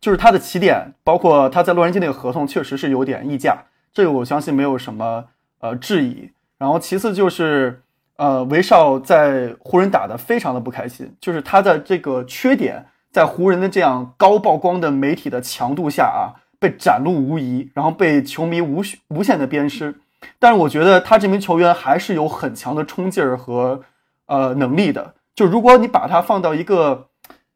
[0.00, 5.24] 就是他的起点，包括他在洛杉矶那个合同确实是有点溢价，这个我相信没有什么
[5.60, 6.30] 呃质疑。
[6.58, 7.82] 然后其次就是
[8.16, 19.94] 呃，韦少在湖人打得非常的不开心，就是他的这个缺点在湖人的这样高曝光的媒体的强度下啊，被展露无遗，然后被球迷无无限的鞭尸。
[20.38, 23.82] 但是我觉得他这名球员还是有很强的冲劲儿和
[24.26, 25.14] 呃能力的。
[25.34, 27.08] 就如果你把他放到一个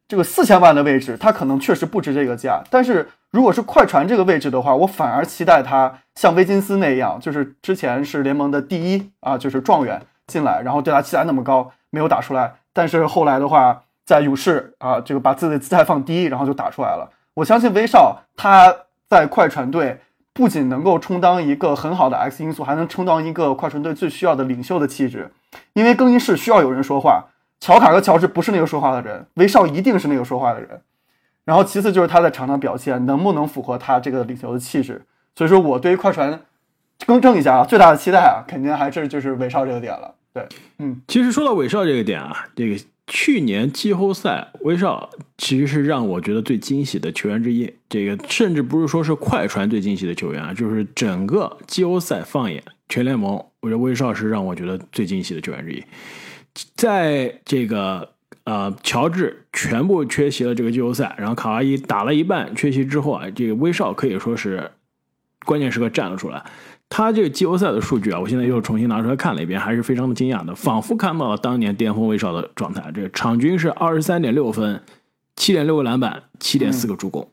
[0.07, 2.63] 这个四千万的位置，他可能确实不值这个价。
[2.69, 12.55] 但是如果是快船这个位置的话，我反而期待他像威金斯那样，就是之前是联盟的第一啊，就是状元进来，然后对他期待那么高，没有打出来。
[12.73, 17.11] 但是后来的话，在勇士啊，这个把自己的姿态放低，然后就打出来了。
[17.35, 18.75] 我相信威少他
[19.09, 20.01] 在快船队
[20.33, 25.31] 不仅能够充当一个很好的 X 因素，还能充当一个快船队最需要的领袖的气质。
[25.73, 27.27] 因为更衣室需要有人说话，
[27.59, 30.83] 乔卡和乔治不是那个说话的人，威少一定是那个说话的人。
[31.45, 35.05] 然后其次就是他在场上表现能不能符合他这个领袖的气质。
[35.35, 36.41] 所以说我对于快船
[37.07, 40.15] 更正一下啊，最大的期待啊，肯定还是就是威少这个点了。
[40.33, 40.47] 对，
[40.79, 42.81] 嗯，其实说到韦少这个点啊，这个
[43.13, 47.69] 去年季后赛威少其实是让我觉得最惊喜的球员之一。
[47.89, 55.83] 这个甚至不是说是快船最惊喜的球员啊，就是整个季后赛放眼全联盟，我觉得威少是让我觉得最惊喜的球员之一。
[56.77, 58.09] 在这个
[58.45, 64.71] 呃乔治全部缺席了这个季后赛，然后卡哇伊打了一半缺席之后啊，这个威少可以说是
[65.45, 66.45] 关键时刻站了出来。
[66.93, 72.91] 他这个季后赛的数据啊，我现在又重新拿出来看了一遍，还是非常的惊讶的，仿佛看到了当年巅峰威少的状态。
[72.93, 74.83] 这个场均是二十三点六分，
[75.37, 77.27] 七点六个篮板，七点四个助攻，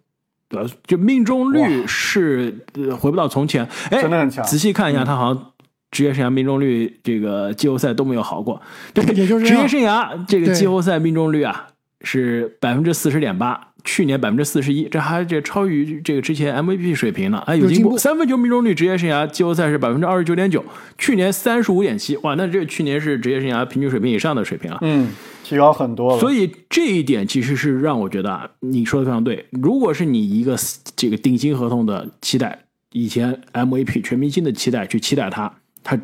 [0.47, 0.69] 对吧？
[0.85, 5.51] 就命中率是呃回不到从前，哎，真的很强仔细看一下，他好像
[5.89, 8.61] 职业生涯命中率这个季后赛都没有好过。
[8.93, 11.67] 对，也就是职业生涯这个季后赛命中率啊
[12.01, 17.73] 是百分之四十点八，去年百分之四十一，这还这超于这个之前 MVP 水平了，哎，有进步。
[17.73, 20.61] 有进步三分球命中率职业生涯季后赛是百分之二十九点九，
[20.97, 24.77] 去年三十五点七，哇，那这去年是职业生涯平均水平以上的水平了。
[24.81, 25.07] 嗯，
[25.45, 26.19] 提高很多了。
[26.19, 29.45] 所以这一点其实是让我觉得啊，你说的非常对。
[29.51, 30.57] 如果是你一个
[30.97, 32.59] 这个顶薪合同的期待，
[32.91, 35.97] 以前 MVP 全明星的期待去期待他，他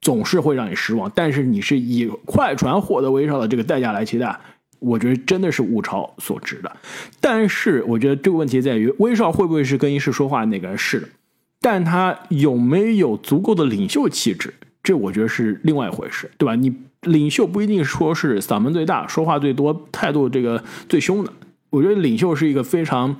[0.00, 1.08] 总是会让你失望。
[1.14, 4.36] 但是你是以快船获得威少的这个代价来期待，
[4.78, 6.76] 我觉得真的是物超所值的。
[7.20, 10.78] 但是我觉得这个问题在于，威少会不会是更衣室说话那个人？
[10.78, 11.08] 是的，
[11.60, 14.54] 但他有没有足够的领袖气质？
[14.82, 16.54] 这我觉得是另外一回事，对吧？
[16.54, 21.32] 你领袖不一定说是嗓门最大、说话最多、态度这个最凶的。
[21.70, 23.14] 我觉得领袖是一个非常，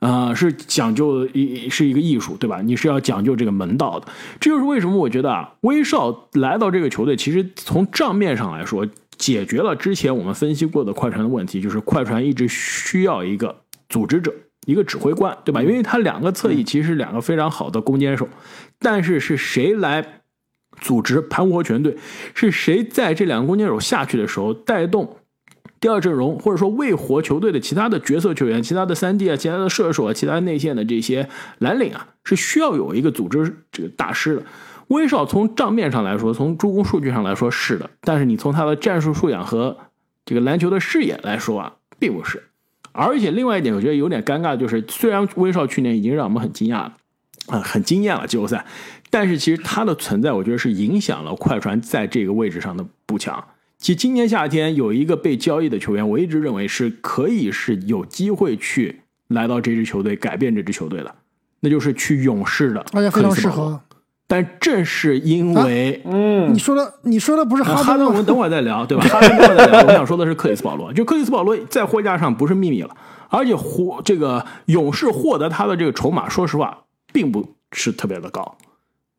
[0.00, 2.60] 呃，是讲究一是一个艺术，对吧？
[2.62, 4.08] 你是要讲究这个门道的。
[4.40, 8.84] 这就是为什么我觉得啊，威少来到这个球队，其实从账面上来说，
[9.18, 14.32] 解决了之前我们分析过的快船的问题，就是快船一直需要一个组织者。
[14.64, 15.60] 一个指挥官，对吧？
[15.60, 18.28] 因为他两个侧翼其实两个非常好的攻坚手，
[18.78, 20.22] 但是是谁来
[20.80, 21.96] 组织盘活全队？
[22.32, 25.16] 是谁在这两个攻坚手下去的时候带动
[25.80, 34.44] 第二阵容，或者说未活球队的其他的角色球员、其他的三 D 啊、其他的射手啊、其他内线的这些蓝领啊，是需要有一个组织这个大师的。
[34.92, 39.76] 威少从账面上来说，从助攻数据上来说是的，但是你从他的战术素养和
[40.26, 42.42] 这个篮球的视野来说啊，并不是。
[42.92, 46.94] 而且另外一点，我觉得有点尴尬，就是虽然威少去年已经让我们很惊讶了，
[47.46, 48.66] 啊、很惊艳了季后赛，
[49.08, 53.42] 但是其实他的存在，我觉得是影响了快船在这个位置上的补强。
[53.78, 61.14] 其实今年夏天有一个被交易的球员，我一直认为是可以是有机会去来到这支球队改变这支球队的，
[61.60, 63.48] 那就是去勇士的，而且非常适。
[63.48, 63.80] 合。
[64.32, 68.06] 但正是因为、嗯你，说的，你说的不是呃哈登，哈登？
[68.06, 69.04] 我们等会儿再聊，对吧？
[69.12, 69.82] 哈登等会儿再聊。
[69.86, 72.96] 我想说的是克里斯保罗，就克里斯保罗在货架上不是秘密了，
[73.28, 76.78] 而且获这个勇士获得他的这个筹码，说实话
[77.12, 78.56] 并不是特别的高。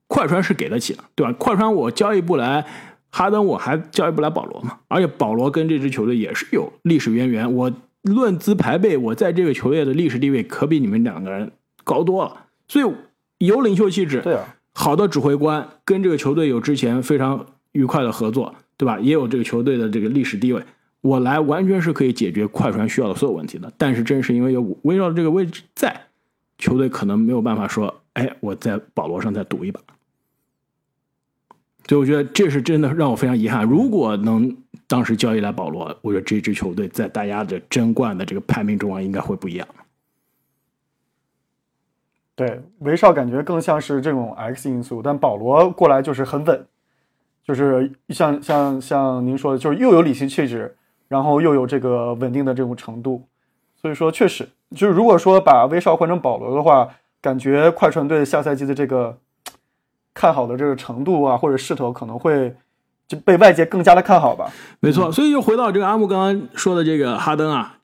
[0.07, 1.31] 快船是给得起的，对吧？
[1.37, 2.65] 快船我交易不来
[3.11, 4.79] 哈登，我还交易不来保罗嘛？
[4.87, 7.71] 而且保罗跟这支球队也是有历史渊源，我
[8.01, 11.51] 论资排辈，我在这个球队的历史地位可比你们两个人
[11.83, 12.35] 高多了，
[12.67, 18.99] 所以有领袖气质，对啊，好的指挥官，跟这个球队有之前非常愉快的合作，对吧？
[18.99, 20.63] 也有这个球队的这个历史地位，
[21.01, 23.71] 我来完全是可以解决快船需要的所有问题的。
[23.77, 26.07] 但是正是因为有围绕这个位置在，
[26.57, 29.79] 球队可能没有办法说，哎，我在保罗上再赌一把。
[31.87, 33.65] 所以我觉得这是真的让我非常遗憾。
[33.65, 34.55] 如果能
[34.87, 39.67] 当时交易来保罗，我觉得这支球队在大家的争冠的这个排名中啊，应该会不一样。
[42.45, 46.65] 对，威少感觉更像是这种 X 因素，但保罗过来就是很稳，
[47.41, 50.75] 就是像像像您说的，就是又有理性气质，
[51.07, 53.25] 然后又有这个稳定的这种程度，
[53.81, 56.89] 所以说确实就是如果说把威少换成保罗的话，
[57.21, 59.17] 感觉快船队下赛季的这个
[60.13, 62.53] 看好的这个程度啊，或者势头可能会
[63.07, 64.51] 就被外界更加的看好吧。
[64.81, 67.77] 没错，所以就回到这个阿木刚刚说的这个哈登啊，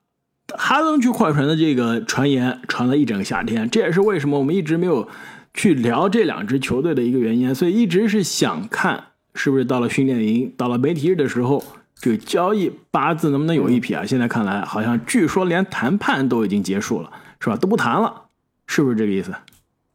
[0.56, 5.08] 哈登去快船的这个传言传了一整个夏天，这也是为什么我们一直没有
[5.54, 7.54] 去聊这两支球队的一个原因。
[7.54, 11.62] 所以一直是想看是不是到了训练营、到了媒体日的时候，
[11.94, 14.04] 这个交易八字能不能有一撇啊？
[14.04, 17.10] 现在看来，好像据说连谈判都已经结束了，
[17.40, 17.56] 是吧？
[17.56, 18.22] 都不谈了，
[18.66, 19.34] 是不是这个意思？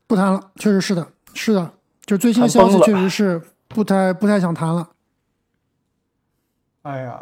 [0.08, 1.72] 不谈了，确实是的，是的，
[2.06, 4.90] 就最新的消息确实是不太不太想谈了。
[6.84, 7.20] 哎呀，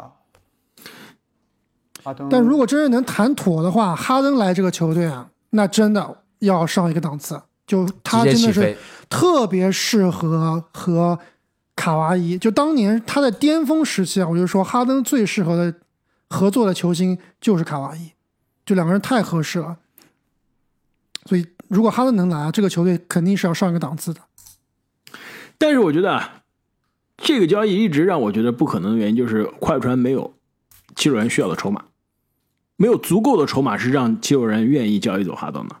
[2.30, 7.40] 但如果真是能谈妥的话，哈登来这个球队啊，那真的要上一个档次。
[7.66, 8.76] 就他真的是。
[9.08, 11.18] 特别适合和
[11.76, 12.36] 卡哇伊。
[12.36, 15.74] 就当年他在巅峰时期啊，我就说哈登最适合的
[16.30, 18.10] 合作的球星就是卡哇伊，
[18.66, 19.76] 就两个人太合适了。
[21.26, 24.20] 所以如果哈登能来啊，这个球队肯定是要上一个档次的。
[25.56, 26.42] 但是我觉得啊，
[27.16, 30.34] 这个交易一直让我觉得不可能的原因就是快船没有
[30.96, 31.84] 七六人需要的筹码，
[32.76, 35.76] 没有足够的筹码是让七六人愿意交易走哈登的，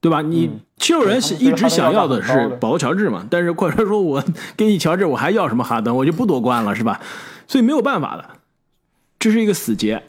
[0.00, 0.22] 对吧？
[0.22, 4.24] 你嗯七六人是一直想要的是保罗乔治嘛，但是快船说我
[4.56, 7.00] 给你乔治，我还要什么哈登，我就不夺冠了，是吧？
[7.46, 8.30] 所以没有办法的，
[9.18, 10.02] 这是一个死结。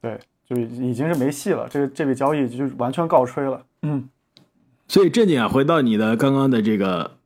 [0.00, 3.64] 对，就已经是没戏了，这个这笔交易就完全告吹了。
[3.82, 4.08] 嗯，
[4.88, 7.16] 所以正经啊，回到你的刚刚的这个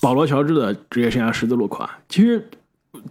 [0.00, 2.48] 保罗·乔治的职业生涯十字路口啊，其实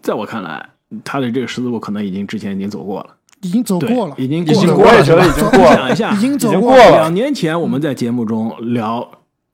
[0.01, 0.71] 在我看来，
[1.03, 4.91] 他的这个十字路可能已经之前已经走过了，已经走过了，已经已经过了。
[4.91, 5.75] 我也觉得已经过了。
[5.75, 9.09] 想一下已，经走已经过过了两年前我们在节目中聊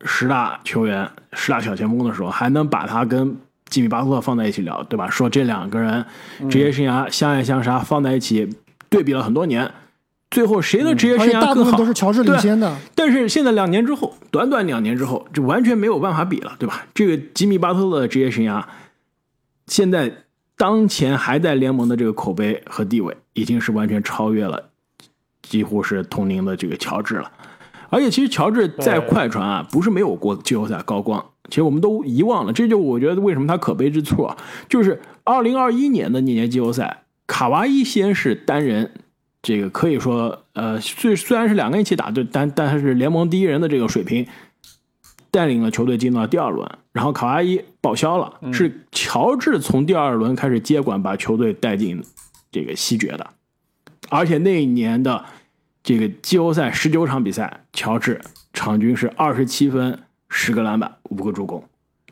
[0.05, 5.09] 十大球员、十大小前锋的时候，还能把他跟吉米·巴特放在一起聊，对吧？
[5.09, 6.05] 说这两个人
[6.49, 8.49] 职业生涯相爱相杀，放在一起
[8.89, 9.69] 对比了很多年，
[10.31, 11.41] 最后谁的职业生涯更好？
[11.41, 12.75] 且大部分都是乔治领先的。
[12.95, 16.85] 但是现在两年之后，短短两年之后，就完全没有办法比了，对吧？
[16.93, 18.63] 这个吉米巴特的职业生涯，
[19.67, 20.11] 现在
[20.59, 24.71] 当前还在联盟的这个口碑和地位，已经是完全超越了，
[25.41, 27.31] 几乎是同龄的这个乔治了。
[27.89, 32.51] 而且其实乔治在快船啊，不是没有过季后赛高光，其实我们都遗忘了。
[32.51, 34.35] 这就我觉得为什么他可悲之处啊，
[34.67, 38.91] 就是二零二一年的那年季后赛，卡哇伊先是单人
[39.41, 44.27] 这个可以说，呃，虽虽然是两个人一起打，对，但但他是联盟第一人的这个水平，
[45.31, 52.03] 带领了球队进到第二轮，然后卡哇伊报销了，是乔治从第二轮开始接管，把球队带进
[52.51, 53.27] 这个西决的，
[54.09, 55.25] 而且那一年的
[55.83, 58.19] 这个季后赛十九场比赛，乔治
[58.53, 61.63] 场均是二十七分、十个篮板、五个助攻，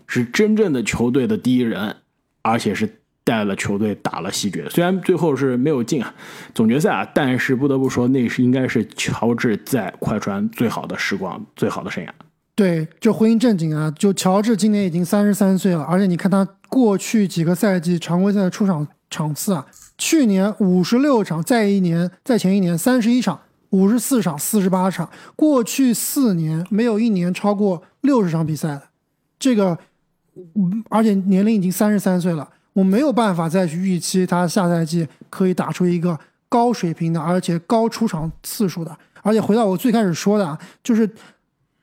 [0.05, 1.97] 是真正的球队的第一人，
[2.43, 4.69] 而且是带了球队打了西决。
[4.69, 6.13] 虽然最后是没有进啊
[6.53, 12.09] 总决赛啊，但是不得不说，那是应该是乔治在快船最好的时光、最好的生涯。
[12.57, 19.63] 对，就婚姻正经啊，就乔治今年已经三十三岁了，而且你看他过去几个赛季常规赛的出场场次啊，
[19.95, 23.39] 去年五十六场，再一年再前一年三十一场，
[23.69, 28.81] 五十四场，四十八场，过去四年没有一年超过六十场比赛的，
[29.37, 29.77] 这个，
[30.55, 38.97] 嗯而且年龄已经三十三岁了，我没有办法再去预期他下赛季可以打出一个高水平的，而且高出场次数的。
[39.21, 41.07] 而且回到我最开始说的啊，就是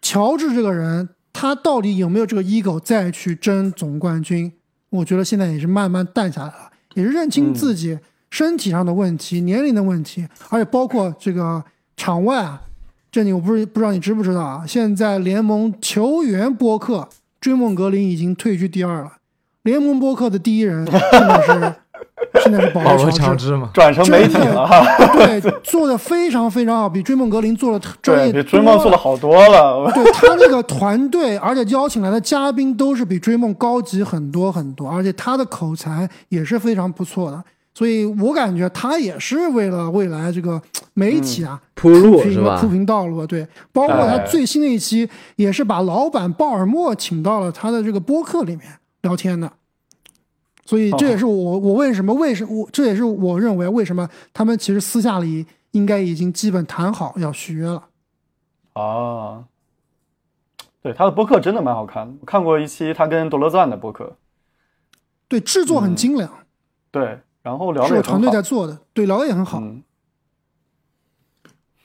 [0.04, 4.52] 乔治这个人，他到底有没有这个 ego 再去争总冠军？
[4.90, 7.98] 我觉得现在也是慢慢淡下来了，也是认清自己
[8.30, 11.64] 身体上的问题、年龄的问题，而且包括这个
[11.96, 12.60] 场外啊。
[13.10, 14.66] 这里我不是不知道你知不知道啊？
[14.66, 17.08] 现在联盟球员播客
[17.40, 19.14] 追梦格林已经退居第二了，
[19.62, 21.74] 联盟播客的第一人是
[22.42, 24.84] 现 在是保保罗罗乔治，嘛，转成媒体了哈。
[25.14, 29.90] 对，做的非常非常好，比追梦格林做的专对，业比追梦做的好多了。
[29.92, 37.42] 对他那个团队，而且邀请来的嘉宾都是比追梦高级很多很多，而且他的口才也是非常不错的，
[37.74, 40.60] 所以我感觉他也是为了未来这个
[40.94, 42.68] 媒体啊、铺路是吧铺？
[42.68, 43.26] 平道路啊。
[43.26, 48.62] 对，包括他哎最新的一期也是把老板鲍尔默请到了他的这个播客里面
[49.02, 49.50] 聊天的。
[50.66, 57.88] 所以这也是我我为什么为什我这也是我认为为什么他们其实私下里应该已经基本谈好要续约了。
[58.72, 59.44] 啊，
[60.82, 64.16] 对，他的播客真的蛮好看的，我看过一期他跟多乐赞的播客，
[65.28, 66.30] 对，制作很精良。
[66.90, 69.60] 对，然后聊的也很是我团队在做的，对，聊的也很好。
[69.60, 69.82] 嗯，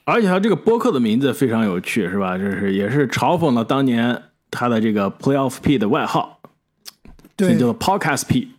[0.06, 2.38] 而且他这个播客的名字非常有趣，是吧？
[2.38, 6.40] 就是也是嘲讽了当年他的这个 Playoff P 的外号，
[7.38, 8.52] 所对以叫做 Podcast P，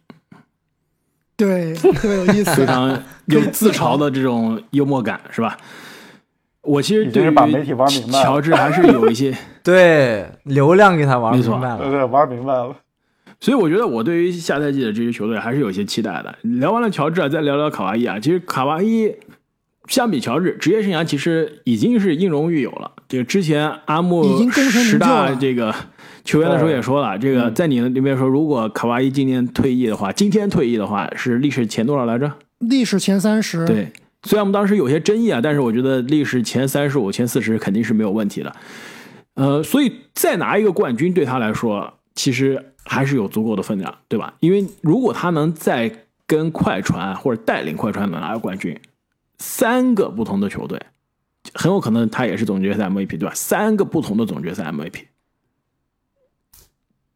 [1.45, 2.55] 对， 特别有意思。
[2.55, 2.91] 非常
[3.27, 5.57] 有自嘲的这种幽默感，是吧？
[6.63, 9.35] 我其实对于把媒体玩明白了乔治还是有一些，
[9.65, 11.79] 对，流量给他玩没错明白了。
[11.79, 12.77] 对对，玩明白了。
[13.41, 16.35] 所以我觉得我对于下赛季的这支球队还是有一些期待的。
[16.43, 18.21] 聊完了乔治啊，再聊聊卡哇伊啊。
[18.21, 19.11] 其实卡哇伊
[19.87, 22.93] 相比乔治，职业生涯其实已经是应荣誉有了。
[23.09, 25.75] 这个之前阿木十大这个
[26.25, 32.33] 球员的时候也说了，这个在你那边说，如果卡哇伊今年退役的话，今天退役的话是历史前多少来着？
[32.59, 33.91] 历史前三十，对，
[34.25, 38.55] 虽然我们当时有些争议啊，但是我觉得历史前三十五、前四十肯定是没有问题的。
[39.35, 44.35] 呃，所以再拿一个冠军对他来说，其实还是有足够的分量，对吧？
[44.41, 45.91] 因为如果他能再
[46.27, 48.79] 跟快船或者带领快船能拿个冠军，
[49.39, 50.79] 三个不同的球队，
[51.55, 53.33] 很有可能他也是总决赛 MVP，对吧？
[53.35, 55.05] 三个不同的总决赛 MVP，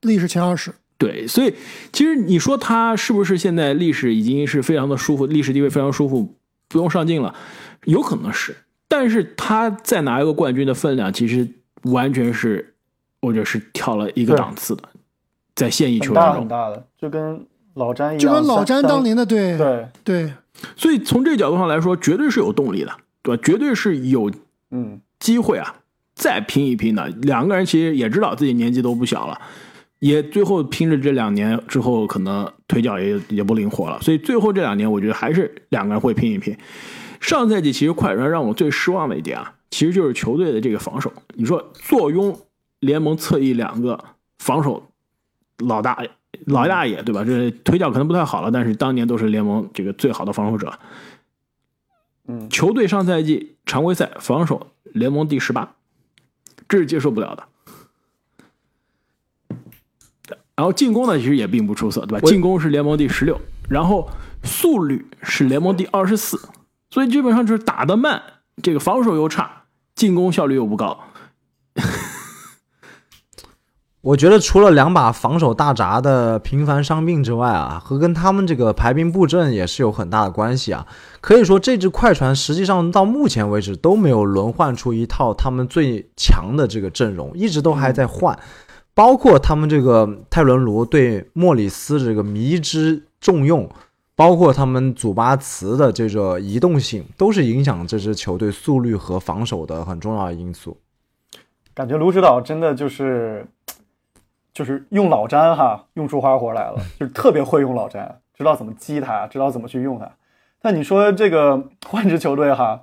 [0.05, 0.73] 历史前二十。
[0.97, 1.53] 对，所以
[1.93, 6.35] 其实你说他是不是现在历史已经是非常的舒服，历史地位非常舒服，
[6.69, 7.35] 不用上进了，
[7.85, 8.57] 有可能是，
[8.89, 11.47] 但是他再拿一个冠军的分量，其实
[11.83, 12.75] 完全是，
[13.21, 14.85] 我觉得是跳了一个档次的，
[15.57, 17.45] 在现役球员中，很大的，就跟
[17.75, 20.33] 老詹一样，就跟老詹当年的对对，对
[20.77, 23.43] 所以从这个角度上来说，绝对是有动力的，对吧？
[23.45, 24.31] 绝对是有
[24.71, 25.75] 嗯，机会啊，
[26.15, 27.09] 再拼一拼的。
[27.23, 29.41] 两个人其实也知道自己年纪都不小了，
[30.05, 36.55] 也最后拼着这两年之后，可能腿脚也也不灵活了，所以最后这两年，我觉得还是两个人会拼一拼。
[37.23, 41.11] 上赛季其实快船让我最失望的一点啊，其实就是球队的这个防守。
[41.37, 42.39] 你说坐拥
[42.81, 43.99] 联盟侧翼两个
[44.41, 44.91] 防守
[45.61, 46.05] 老大
[46.45, 47.25] 老大爷，对吧？
[47.25, 50.71] 这腿脚可能不太好了，但是当年都是联盟这个最好的防守者。
[52.29, 55.77] 嗯球队上赛季常规赛防守联盟第十八，
[56.69, 57.43] 这是接受不了的。
[60.57, 62.29] 然后进攻呢，其实也并不出色，对吧？
[62.29, 64.09] 进攻是联盟第十六，然后
[64.43, 66.41] 速率是联盟第二十四，
[66.91, 68.23] 所以基本上就是打得慢，
[68.63, 70.99] 这个防守又差，进攻效率又不高。
[74.01, 80.87] 我觉得除了两把防守大闸的频繁伤病之外啊，和跟他们这个排兵布阵也是有很大的关系啊。
[81.23, 88.39] 可以说，这支快船实际上到目前为止都没有轮换出一套他们最强的这个阵容，一直都还在换。
[88.95, 93.69] 包括他们这个泰伦卢对莫里斯这个迷之重用，
[94.15, 100.79] 包括他们祖巴茨的这个移动性，都是影响这支球队速率和防守的很重要的因素。
[101.75, 103.45] 感觉卢指导真的就是
[104.53, 110.09] 就是用老詹哈用出花活来了， 就是特别会用老詹，知道怎么激他，知道怎么去用他。
[110.63, 112.83] 但你说这个换支球队哈，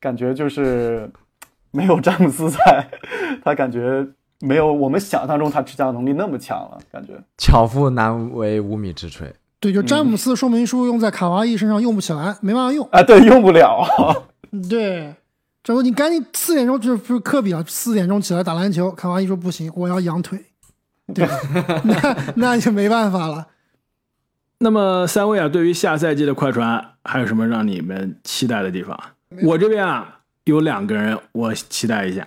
[0.00, 1.08] 感觉就是
[1.70, 2.88] 没有詹姆斯在，
[3.44, 4.08] 他感觉
[4.44, 7.12] 没有我们想象中他执教能力那么强了，感觉。
[7.38, 9.32] 巧妇难为无米之炊。
[9.60, 12.84] 对，就詹姆斯说明书用在卡哇伊身上用不起来，没办法用。
[12.90, 13.86] 啊，对，用不了。
[14.68, 15.14] 对，
[15.62, 20.36] 这不你赶紧四点钟就是不是科比啊，四点钟起来打篮球，卡哇伊说不行，我要养腿，
[21.14, 21.24] 对？
[21.84, 23.46] 那那就没办法了。
[24.58, 28.98] 那么三位啊，对于下赛季的快船还有什么让你们期待的地方？
[29.44, 32.26] 我这边啊有两个人我期待一下，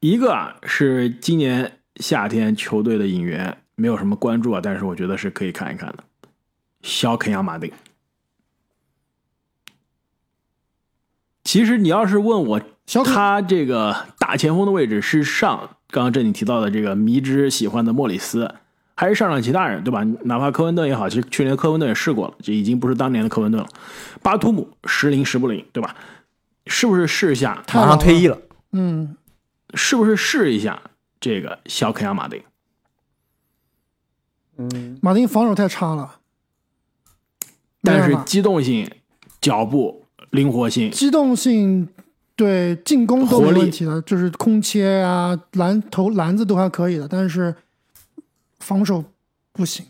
[0.00, 6.04] 一个啊是今年夏天球队的引援，没有什么关注啊，但是我觉得是可以看一看的，
[6.82, 7.72] 小肯亚马丁。
[11.42, 18.54] 其实你要是问我，小他这个大前锋的位置是上刚刚这里提到的这个迷之喜欢的莫里斯，
[18.94, 20.04] 还是上上其他人，对吧？
[20.24, 23.68] 哪怕科温顿也好，其实去年科温顿也试过了，这已经不是当年的科温顿了。
[24.22, 25.96] 巴图姆时灵时不灵，对吧？
[26.66, 27.64] 是不是试一下？
[27.74, 28.38] 马上退役了。
[28.72, 29.16] 嗯，
[29.74, 30.82] 是不是试一下
[31.20, 32.42] 这个小肯亚马丁？
[34.56, 36.20] 嗯，马丁防守太差了，
[37.82, 38.90] 但是机动性、
[39.40, 41.88] 脚步、灵活性，机动性
[42.34, 47.54] 对进攻都没问题的，就是空切啊、篮投篮子都还可以的，但是
[48.58, 49.04] 防守
[49.52, 49.86] 不行。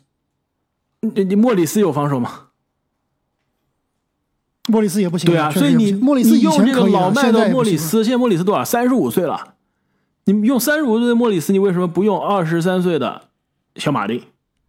[1.01, 2.49] 你你莫里斯有防守吗？
[4.67, 8.63] 莫里斯也不行，对啊，所以你莫里斯用这个前可以老迈的莫里斯，现在莫里斯多少？
[8.63, 9.55] 三十五岁了。
[10.33, 13.23] 你用三十五岁的莫里斯，你为什么不用二十三岁的
[13.77, 14.23] 小马丁？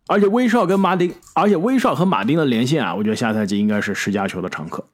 [0.08, 4.86] 而且威少跟马丁，而且威少和马丁的连线啊，我觉得下赛季应该是十佳球的常客。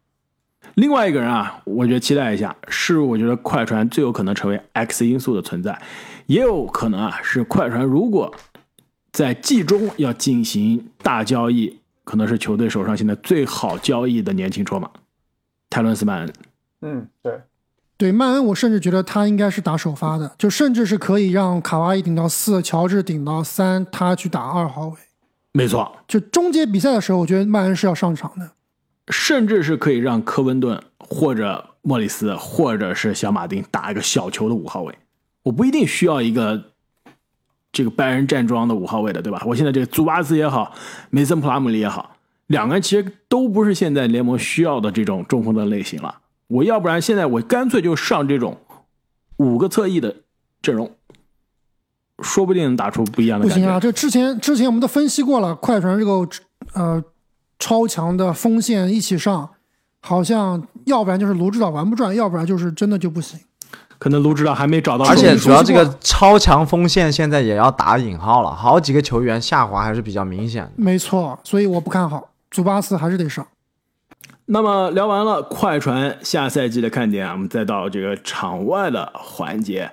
[0.74, 5.80] 另外一个人啊，我觉得期待一下，是我觉得快船最有可能成为 X 因素的存在，
[6.26, 8.34] 也有可能啊是快船如果
[9.11, 14.89] 在季中要进行大交易，可能是球队手上现在最好交易的年轻筹码，
[15.70, 16.28] 泰伦斯曼。
[16.82, 17.39] 嗯，对，
[17.98, 24.98] 对曼恩，我甚至觉得他应该是打首发的，就甚至是可以让卡哇伊顶到四，乔治顶到三，他去打二号位。
[25.54, 28.52] 没错，就终结比赛的时候，我觉得曼恩是要上场的。
[29.10, 34.93] 甚至是可以让科温顿或者莫里斯或者是小马丁打一个小球的五号位，
[35.43, 36.72] 我不一定需要一个
[37.72, 39.41] 这个拜仁站桩的五号位的，对吧？
[39.46, 40.74] 我现在这个祖巴茨也好，
[41.12, 42.18] 梅森普拉姆利也好，
[42.48, 46.14] 两个人其实都不是现在联盟需要的这种中锋的类型了。
[46.48, 48.58] 我要不然现在我干脆就上这种
[49.38, 50.16] 五个侧翼的
[50.62, 50.91] 阵容，
[52.22, 53.62] 说不定能打出不一样的感觉。
[53.62, 56.12] 不行啊，这之前之前我们都分析过了，快船这个
[56.74, 57.04] 呃
[57.58, 59.50] 超强的锋线一起上，
[60.02, 63.39] 好像要不然就是卢指导玩不转，要不然就是真的就不行。
[63.98, 70.72] 可能卢指导还没找到，而且主要这个超强锋线现在也要打引号了，好几个球员下滑还是比较明显的。
[70.76, 73.48] 没错，所以我不看好祖巴茨还是得上。
[74.48, 79.89] 那么聊完了快船下赛季的看点啊，我们再到这个场外的环节。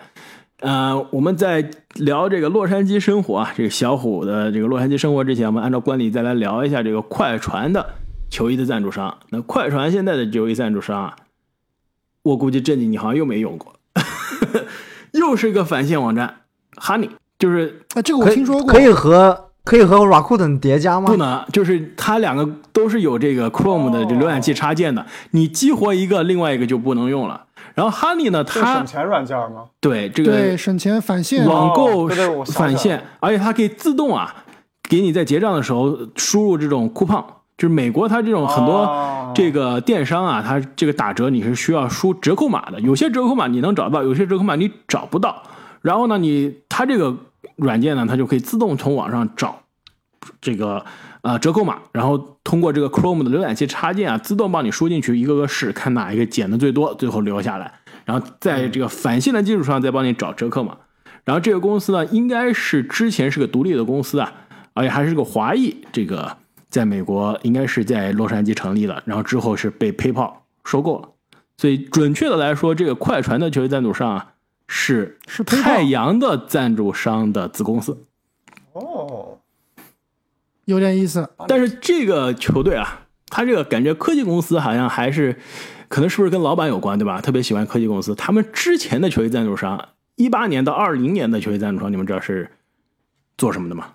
[0.61, 7.95] 呃，我们在聊这个洛杉矶生活啊，这个小虎的这个洛杉矶生活之前，我们按照惯例再来聊一下这个快船的
[8.31, 9.19] 球衣的赞助商。
[9.31, 11.17] 那快船现在的球衣赞助商啊，
[12.23, 13.75] 我估计正经你好像又没用过，
[15.13, 16.43] 又是一个返现网站
[16.77, 21.07] ，Honey，就是啊，这个我听说过，可以和可以和 Rakuten 叠加吗？
[21.07, 27.45] 不能，就是它两个都是有这个 Chrome 的这浏览器插件的，你激活一个，另外一个就不能用了。
[27.75, 29.65] 然后 Honey 呢，它省钱软件吗？
[29.81, 32.09] 对这个对省钱返现，网购
[32.45, 34.35] 返现，而且它可以自动啊，
[34.89, 37.25] 给你在结账的时候输入这种 coupon，
[37.57, 45.43] 就是美国它这种很多哦这个电商啊，它这个打折你是需要输折扣码的，有些折扣码你能找到，有些折扣码你找不到。
[45.81, 47.17] 然后呢，你它这个
[47.57, 49.63] 软件呢，它就可以自动从网上找
[50.41, 50.85] 这个
[51.23, 57.73] 呃折扣码，然后通过这个 Chrome 的浏览器插件啊，自动帮你输进去，一个个试，看哪一个减的最多，最后留下来，
[58.05, 60.77] 然后在这个返现的基础上再帮你找折扣码。
[61.25, 64.33] 然后这个公司呢，应该是之前是个独立的公司啊，
[64.75, 66.37] 而且还是个华裔，这个
[66.69, 70.33] 在美国应该是在洛杉矶成立的，然后之后是被 PayPal
[70.65, 71.09] 收购了。
[71.57, 74.32] 所以准确的来说，这个快船的球衣赞助商啊
[74.75, 78.07] 是是太阳的赞助商的子公司。
[78.73, 79.39] 哦，
[80.65, 81.29] 有点意思。
[81.47, 85.39] 但是这个球队啊，他这个感觉科技公司好像还是，
[85.89, 87.21] 可能是不是跟老板有关，对吧？
[87.21, 88.15] 特别喜欢科技公司。
[88.15, 92.51] 他们之前的球衣赞助商，一八年到二零年的球衣赞助商，你们知道是
[93.37, 93.89] 做什么的吗？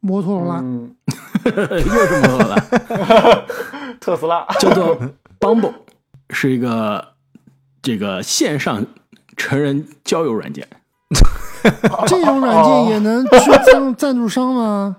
[0.00, 0.96] 摩托罗拉，嗯，
[1.44, 2.56] 又是摩托罗拉，
[4.00, 4.98] 特斯拉，叫做
[5.38, 5.74] Bumble，
[6.30, 7.12] 是一个
[7.80, 8.84] 这个线上
[9.40, 10.68] 成人交友软件。
[12.06, 14.98] 这种软件也能去赞赞助商吗？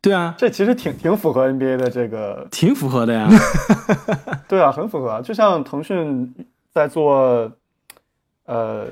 [0.00, 3.28] 对啊，这其实挺挺符合 NBA 的这个，挺符合的呀。
[4.46, 6.34] 对啊，很符合啊，就像腾讯
[6.72, 7.50] 在做
[8.44, 8.86] 呃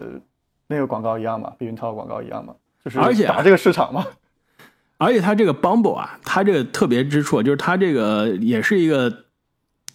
[0.66, 2.54] 那个广告一样嘛，避孕套广告一样嘛，
[2.84, 4.04] 就是而且啊打这个市场嘛。
[4.98, 9.24] 而且它这个 Bumble 啊，它这个特别之处就是它这个也是一个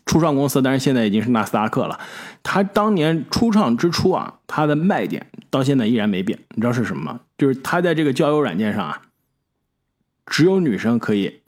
[0.08, 2.00] 初创公司，但是现在已经是纳斯达克了。
[2.42, 7.20] 它当年初创之初啊，它的卖点到现在依然没变，你知道是什么吗？
[7.38, 9.02] 就是它在这个交友软件上啊，
[10.26, 11.42] 只有女生可以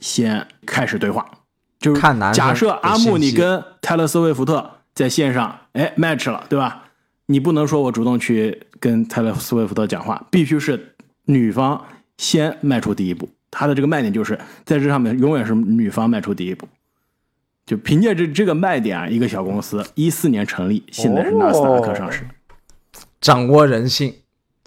[0.00, 1.26] 先开始对话，
[1.80, 6.84] 就是看男假设阿木你跟泰勒斯威夫特在线上，哎 match 了，对吧？
[7.26, 10.94] 你不能说我主动去跟泰勒斯威夫特讲话，必须是
[11.24, 11.82] 女方
[12.18, 13.28] 先迈出第一步。
[13.50, 16.68] 他的这个卖点就是在这上面永远是女方迈出第一步。
[17.64, 22.26] 就凭借这这个卖点啊，一个小公司一四年成立，现在是纳斯达克上市。
[23.20, 24.12] 掌握人性，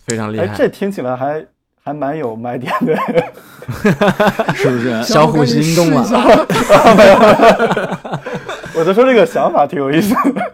[0.05, 0.55] 非常厉哎，害。
[0.55, 1.45] 这听起来还
[1.83, 2.95] 还蛮有卖点的。
[4.55, 5.03] 是不是？
[5.03, 6.03] 小虎心动了
[8.75, 10.53] 我就说这个想法挺有意思的。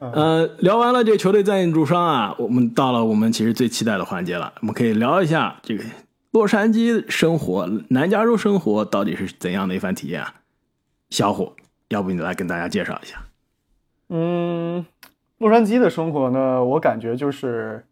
[0.00, 4.52] 呃，聊完了这个球队赞助商啊，我们到了我们其实最期待的环节了。
[4.60, 5.84] 我们可以聊一下这个
[6.32, 10.34] 洛杉矶生活、南加州生活到底是怎样的一番体验啊？
[11.10, 11.52] 小虎，
[11.88, 13.16] 要不你来跟大家介绍一下？
[14.10, 14.86] 嗯，
[15.38, 17.84] 洛杉矶的生活呢，我感觉就是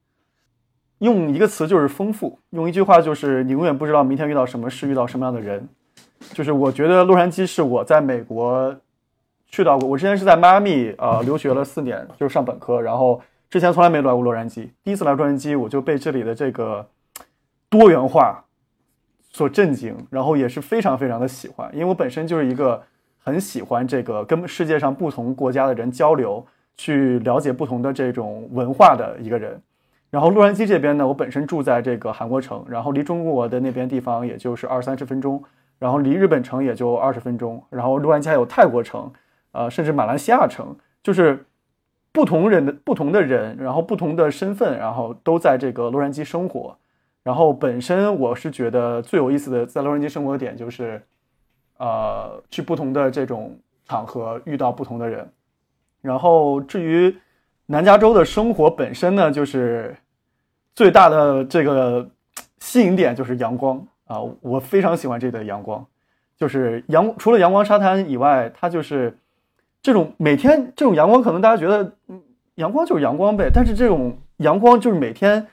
[0.99, 5.69] 用一个词就是丰富，用一句话就是你永远不知道明天遇到什么事，遇到什么样的人。
[6.33, 8.77] 就是我觉得洛杉矶是我在美国
[9.49, 13.21] 去到过，我之前是在迈阿密呃留学了四年，就是上本科，然后
[13.51, 16.87] 之前从来没来过洛杉矶，第一次来洛杉矶我就被这里的这个
[17.71, 18.45] 多元化
[19.31, 22.83] 所震惊，然后也是非常非常的喜欢，因为我本身就是一个
[23.19, 26.47] 很喜欢这个跟世界上不同国家的人交流，
[26.77, 29.61] 去了解不同的这种文化的一个人。
[30.11, 35.45] 然后洛杉矶这边呢，我本身住在这个韩国城，然后离中国的那边地方也就是二三十分钟，
[35.79, 39.13] 然后离日本城也就二十分钟，然后洛杉矶还有泰国城，
[39.53, 41.45] 呃，甚至马来西亚城，就是
[42.13, 46.79] 不同人的不同的人，然后不同的身份，然后都在这个洛杉矶生活。
[47.29, 50.99] 然后本身我是觉得最有意思的在洛杉矶生活的点就是，
[51.77, 53.55] 呃，去不同的这种
[53.85, 55.31] 场合遇到不同的人。
[56.01, 57.15] 然后至于
[57.67, 59.95] 南加州的生活本身呢，就是
[60.75, 62.09] 最大的这个
[62.61, 65.87] 吸引点就是阳光啊，我非常喜欢这里的阳光，
[66.35, 69.19] 就是阳除了阳光沙滩以外，它就是
[69.83, 72.23] 这种每天这种阳光，可能大家觉得嗯
[72.55, 75.47] 阳光就是阳光呗，但是这种阳光就是每天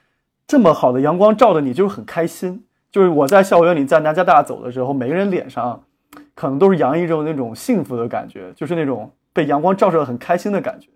[0.48, 2.64] 这么好的阳光照着你，就是很开心。
[2.92, 5.84] 就是我在校园里在南加大走的时候，每个人脸上
[6.34, 10.88] 可能都是洋溢着那种幸福的感觉，就是那种被阳光照射的很开心的感觉。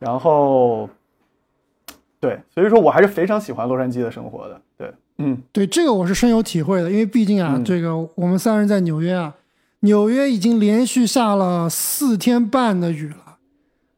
[0.00, 0.88] 然后，
[2.18, 4.60] 对，所以说我还是非常喜欢洛杉矶的生活的。
[4.76, 9.34] 对，嗯，对这个我是深有体会的，因为毕竟啊，嗯这个我们三人在纽约啊，
[9.80, 13.36] 纽约已经连续下了四天半的雨了，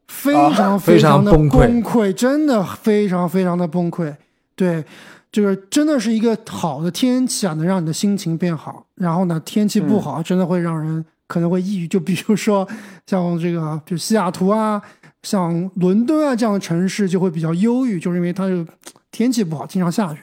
[0.07, 4.13] 非常非常常的崩溃溃，真的非常非常的崩溃。
[4.55, 4.83] 对，
[5.31, 8.85] 就是真的是一个好的天气啊，能让你的心情变好。
[8.95, 11.87] 然后呢，天气不好，真的会让人可能会抑郁。
[11.87, 12.67] 就比如说
[13.05, 14.81] 像这个，就西雅图啊，
[15.23, 18.65] 像伦敦啊这样的城市就会比较忧郁，就是因为它这个
[19.11, 20.17] 天气不好，经常下雨。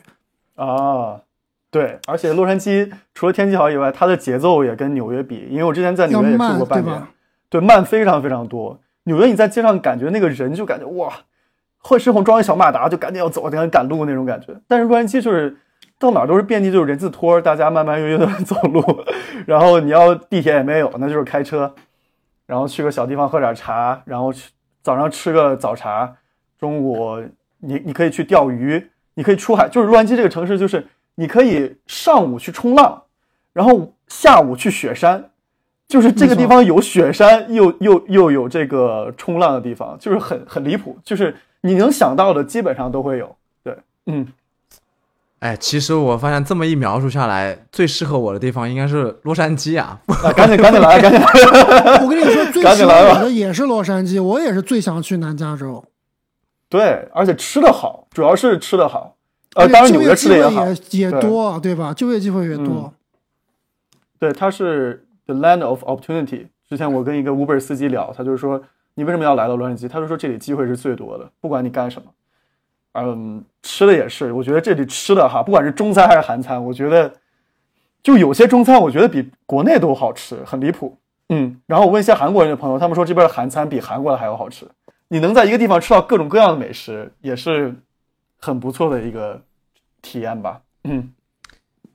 [0.55, 1.21] 啊，
[1.71, 7.03] 对，而且洛杉矶除了天气好以外，它的节奏也跟纽约比，因为我之前在纽约也住过半年
[7.49, 8.79] 对，对，慢非常非常多。
[9.05, 11.13] 纽约你在街上感觉那个人就感觉哇，
[11.81, 14.55] 会身后装一小马达就赶紧要走，赶紧赶路那种感觉。
[14.69, 15.57] 但是洛杉矶就是
[15.99, 18.83] 到哪儿都是遍地就是人字拖，大家慢慢悠悠的 走路，
[19.47, 21.75] 然后你要地铁也没有，那就是开车，
[22.47, 24.51] 然后去个小地方喝点茶，然后去
[24.83, 26.11] 早上吃个早茶，
[26.59, 27.23] 中午
[27.59, 33.03] 你你可以去钓鱼，你可以出海，就是洛杉矶这个城市，就是你可以上午去冲浪，
[33.53, 35.31] 然后下午去雪山，
[35.87, 43.37] 就是这个地方有雪山，又又又有这个冲浪的地方，就是很很离谱，就是你能想到的基本上都会有。
[43.63, 44.27] 对，嗯，
[45.41, 50.01] 哎，其实我发现这么一描述下来，最适合我的地方应该是洛杉矶啊。
[50.07, 51.27] 啊，赶紧赶紧来，赶紧来。
[52.03, 55.85] 我跟你说， 最适合赶紧来吧我的也是洛杉矶，我也是最想去南加州。
[56.69, 59.17] 对，而且吃的好，主要是吃的好。
[59.55, 60.65] 呃，当然纽约吃的也好。
[60.67, 61.93] 也也对多，对吧？
[61.93, 62.93] 就业机会也多嗯。
[64.21, 66.47] 对，它是 the land of opportunity。
[66.69, 68.63] 之前我跟一个 Uber 司机聊，他就是说，
[68.95, 69.89] 你为什么要来到洛杉矶？
[69.89, 72.09] 他就说这里机会是最多的，不管你干什么。
[72.93, 77.13] 嗯，吃的也是，我觉得这里吃的哈，不管是中餐还是韩餐，我觉得
[78.03, 80.97] 就有些中餐我觉得比国内都好吃，很离谱。
[81.29, 84.67] 嗯，然后我问一些韩国人的朋友，他们说这边的韩餐比韩国的还要好吃。
[85.07, 87.75] 你能在一个地方吃到各种各样的美食，也是
[88.41, 89.41] 很不错的一个
[90.03, 90.61] 体验吧。
[90.85, 91.13] 嗯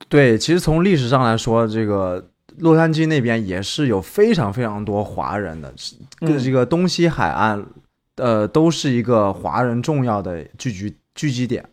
[0.08, 2.26] 对，其实从历史上来说，这个
[2.58, 5.72] 洛杉矶那边也是有非常非常多华人的，
[6.20, 7.66] 这个东西海岸，
[8.16, 11.68] 呃，都是一个华人重要的聚集聚集点，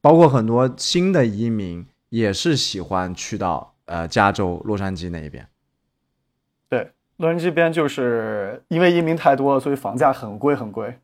[0.00, 5.46] 包括很多新的移民也是喜欢去到呃加州洛杉矶那一边。
[6.68, 10.98] 对，洛杉矶这边就是因为移民太多了，所以房价很贵很贵。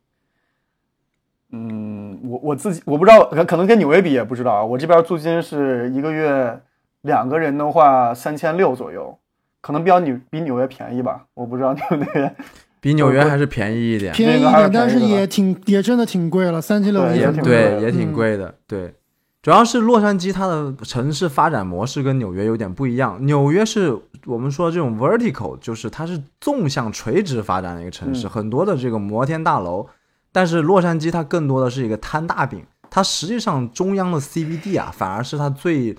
[1.55, 4.63] 嗯，我我自己我不知道，可可能跟纽约比也不知道啊。
[4.63, 6.59] 我这边租金是一个月
[7.03, 9.17] 两个人的话三千六左右，
[9.61, 11.23] 可能比较纽比纽约便宜吧。
[11.35, 12.35] 我不知道你们那边
[12.81, 18.93] 比纽约还是便宜一点，便宜一点，但是也挺也真的挺贵了，三千六对也挺也挺贵对，也挺嗯贵的，对。
[19.41, 23.17] 主要是洛杉矶它的城市发展模式跟纽约有点不一样。
[23.25, 23.93] 纽约是
[24.25, 29.85] 我们说这种 vertical，就是它是纵向垂直发展的一个城市，嗯很多的这个摩天大楼。
[30.31, 35.93] 但是洛杉矶它更多的是一个摊大饼，它实际上中央的 CBD 啊，反而是它最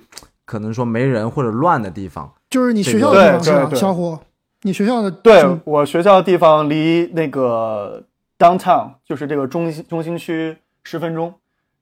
[0.45, 2.33] 可能说没人或者乱的地方。
[2.51, 4.19] 就是你学校对的地方是小虎？
[4.63, 8.03] 你学校的对我学校的地方离那个
[8.39, 11.35] downtown 就是这个中心中心区十分钟，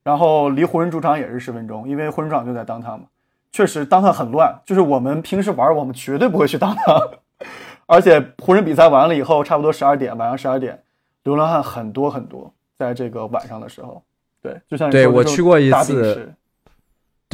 [0.03, 3.03] 然后离湖人主场也是十分钟，因为湖人主场就在 downtown 嘛。
[3.51, 7.11] 确实 downtown 很乱，就是我们平时玩，我们绝对不会去 downtown，
[7.85, 10.81] 而且湖人比赛完了以后，差不多十二点，晚上十二点，
[11.21, 14.01] 流浪汉很多很多，在这个晚上的时候，
[14.41, 16.33] 对，就像你对我去过一次市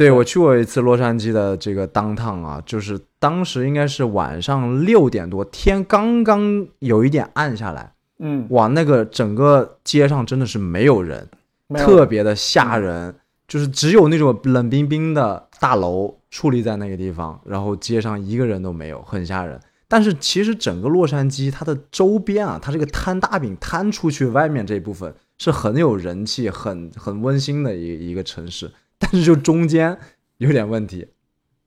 [0.00, 11.28] 对，我去过一次洛杉矶的这个当趟啊，就是当时应该是晚上六点多，天刚刚有一点暗下来，嗯，哇，那个整个街上真的是没有人，
[11.76, 13.14] 特别的吓人，
[13.46, 19.60] 就是只有那种冷冰冰的大楼矗立在那个地方，然后街上一个人都没有，很吓人。
[19.86, 29.98] 但是其实整个洛杉矶它的周边啊，它这个摊大饼摊出去外面这一部分是很有人气、很很温馨的一一个城市，但是就中间
[30.36, 31.08] 有点问题。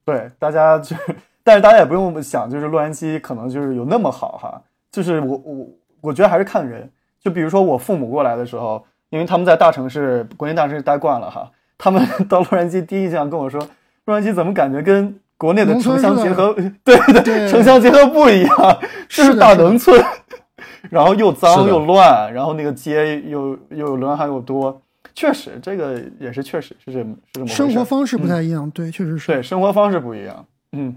[0.06, 0.96] 对，大家就，
[1.42, 5.66] 但是大家也不用想，就是洛杉矶可能就是有那么好哈，就是我我
[6.00, 6.90] 我觉得还是看人。
[7.20, 13.58] 就比如说我父母过来的时候，因为他们在大城市、国内大城市待惯了哈，他们 到洛杉矶第一印象跟我说，
[14.04, 16.52] 洛杉矶怎么感觉跟国内的 城乡结合，
[16.84, 18.78] 对对对城乡结合部一样，
[19.08, 19.98] 就是大农村，
[20.90, 24.82] 然后又脏又乱，然后那个街又又有流浪汉又多，
[25.14, 29.32] 确实这个也是确实是这么是这么生活方式不嗯太一样，对，确实是。
[29.32, 30.96] 对，生活方式不一样，嗯，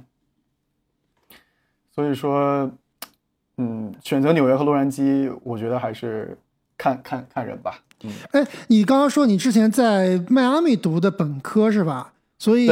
[1.93, 2.71] 所以说，
[3.57, 6.37] 嗯，选择纽约和洛杉矶，我觉得还是
[6.77, 12.13] 看看看人吧，嗯，哎，你刚刚说你之前在迈阿密读的本科是吧？
[12.39, 12.69] 所以，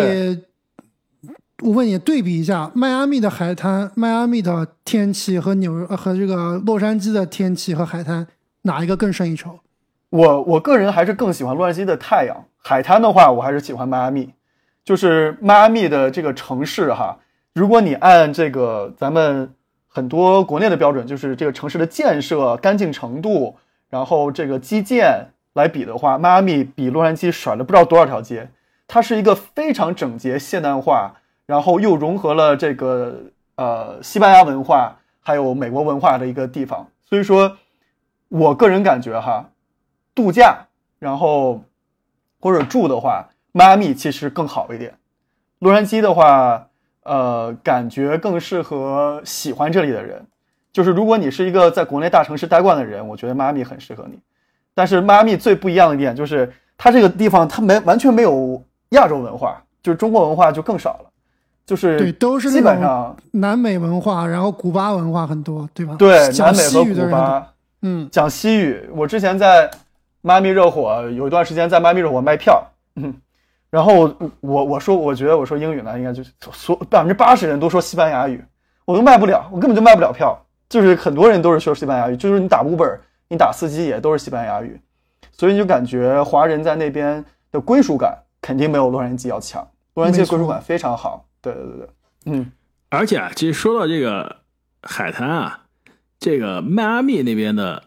[1.60, 8.28] 我问你，对比一下迈阿密的海滩、迈阿密的天气和纽约呃和这个洛杉矶的天气和海滩，
[8.64, 9.60] 哪一个更胜一筹？
[10.16, 14.34] 我我个人还是更喜欢洛杉矶的太阳，海滩的话，我还是喜欢迈阿密，
[14.86, 17.20] 就是迈阿密的这个城市哈，
[17.54, 19.54] 如果你按这个咱们
[19.90, 23.58] 很多国内的标准，就是这个城市的建设干净程度，
[23.90, 28.50] 然后这个基建来比的话，迈阿密比洛杉矶甩了不知道多少条街。
[28.88, 33.20] 它是一个非常整洁、现代化，然后又融合了这个
[33.56, 36.88] 呃西班牙文化还有美国文化的一个地方。
[37.10, 37.58] 所以说，
[38.30, 39.50] 我个人感觉哈，
[40.16, 40.58] 度假
[40.98, 41.62] 然后
[42.40, 44.94] 或者住的话，迈阿密其实更好一点。
[45.60, 46.68] 洛杉矶的话，
[47.04, 50.26] 呃，感觉更适合喜欢这里的人。
[50.74, 54.20] 就是如果你是一个在国内大城市待惯的人，我觉得迈阿密很适合你。
[54.74, 61.10] 但是迈阿密最不一样的一点就是，它这个地方它没完全没有亚洲文化，就是中国文化就更少了，
[61.66, 65.96] 就是对，都是基本上南美文化，然后古巴文化很多，对吧？
[65.98, 67.48] 对南美和古巴
[67.82, 68.90] 嗯，讲西语。
[68.94, 69.72] 我之前在
[70.26, 73.14] 迈阿密热火有一段时间在迈阿密热火卖票，嗯，
[73.70, 74.12] 然后
[74.42, 78.44] 我我说我觉得我说英语呢，应该就是所百分之八十人都说西班牙语，
[78.86, 80.36] 我都卖不了，我根本就卖不了票。
[80.68, 82.98] 就是很多人都是说西班牙语，就是你打 Uber，
[83.30, 84.82] 你打司机也都是西班牙语，
[85.32, 89.66] 所以你就感觉华人在那边的归属感肯定没有洛杉矶要强。
[89.94, 91.88] 洛杉矶归属感非常好，对对对对，
[92.26, 92.52] 嗯，
[92.90, 94.38] 而且啊，其实说到这个
[94.82, 95.66] 海滩啊，
[96.20, 97.84] 这个迈阿密那边的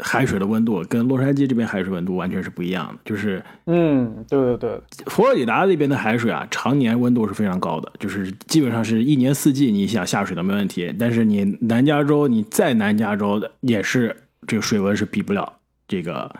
[0.00, 3.00] 海水的温度跟洛杉矶这边海水温度完全是不一样的。
[3.04, 10.94] 就是嗯，对对对，佛罗里达那边的海水啊，常年温度是非常高的，就是基本上是一年四季你想下水都没问题。
[10.98, 14.16] 但是你南加州，你在南加州的也是
[14.46, 15.52] 这个水温是比不了
[15.86, 16.34] 这个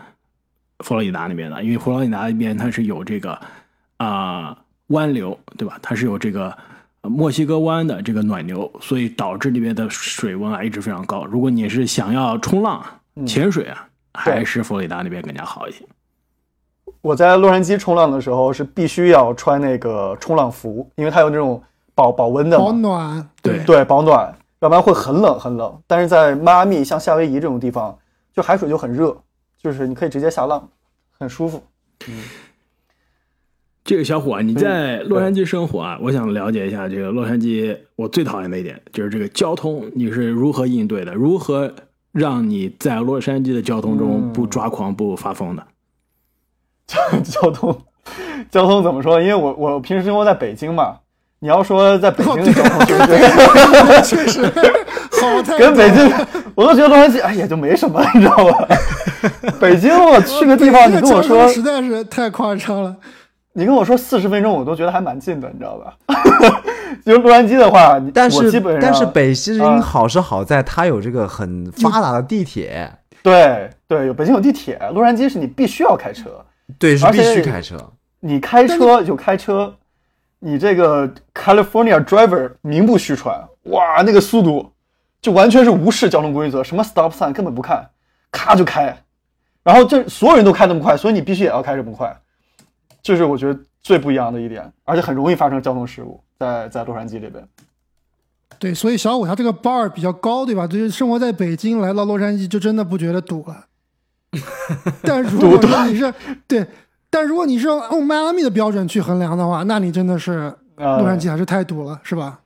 [0.78, 3.38] 佛罗里达那边的，因为佛罗里达那边它是有这个
[3.98, 4.56] 啊、
[4.88, 5.78] 湾流，对吧？
[5.82, 6.56] 它是有这个
[7.02, 11.24] 呃墨西哥湾的这个暖流，所以导致那边的水温啊一直非常高。
[11.26, 12.84] 如果你是想要冲浪、
[13.26, 15.84] 潜水啊，还是佛罗里达那边更加好一些。
[17.00, 21.62] 我在洛杉矶冲浪的时候是必须要穿那个冲浪服，因为它有那种
[21.94, 25.82] 保保温的保暖，对对，保暖，要不然会很冷很冷。
[25.86, 27.96] 但是在迈阿密、像夏威夷这种地方，
[28.32, 29.16] 就海水就很热，
[29.58, 30.68] 就是你可以直接下浪，
[31.18, 31.62] 很舒服。
[33.84, 37.76] 这个小伙啊，你在洛杉矶生活啊，我想了解一下这个洛杉矶。
[37.96, 41.12] 我最讨厌的一点就是这个交通，你是如何应对的？
[41.14, 41.72] 如何
[42.12, 45.62] 让你在洛杉矶的交通中嗯不抓狂、不发疯的？
[47.24, 47.76] 交通，
[48.50, 49.20] 交通怎么说？
[49.20, 50.96] 因为我我平时生活在北京嘛，
[51.38, 52.86] 你要说在北京的交通？
[54.04, 54.44] 确实
[55.20, 56.12] 好太跟北京，
[56.54, 58.68] 我都觉得洛杉矶，哎，也就没什么， 你知道吧？
[59.60, 62.94] 北京我去个地方，你跟我说实在是太夸张了。
[63.54, 65.94] 你跟我说四十分钟，我都觉得还蛮近的，你知道吧？
[67.04, 76.44] 就是洛杉矶的话，你但是但是北京啊好是好在它有这个很发达的地铁，对对有北京有地铁，洛杉矶是你必须要开车，
[76.78, 77.76] 对，是必须开车。
[78.20, 79.74] 你开车就开车，
[80.38, 84.72] 你这个 California driver 名不虚传，哇，那个速度
[85.20, 87.88] 就完全是无视交通规则，什么 stop sign 根本不看，
[88.30, 88.96] 咔就开，
[89.64, 92.16] 然后这所有人都开那么快，所以你必须也要开这么快，
[93.02, 97.46] 就是我觉得最不一样的一点，而且很容易发生交通事故，在在洛杉矶这边。
[98.58, 100.66] 对，所以小五他这个 bar 比较高，对吧？
[100.66, 103.66] 就是生活在北京，来到洛杉矶就真的不觉得堵了。
[105.02, 106.14] 但如果说你是
[106.46, 106.64] 对，
[107.10, 112.38] 但如果你是用迈阿密的标准去衡量的话，那你真的是呃洛杉矶还是太堵了，是吧？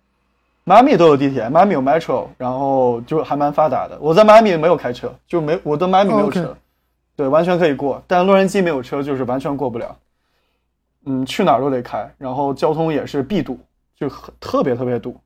[0.65, 3.97] 迈阿密都有地铁，迈阿密有 metro，然后就还蛮发达的。
[4.01, 6.57] 我在迈阿密没有开车，就没我在迈阿密没有车
[7.15, 8.03] 对，完全可以过。
[8.07, 9.97] 但洛杉矶没有车，就是完全过不了。
[11.07, 13.59] 嗯，去哪儿都得开，然后交通也是必堵，
[13.95, 15.19] 就特别特别堵。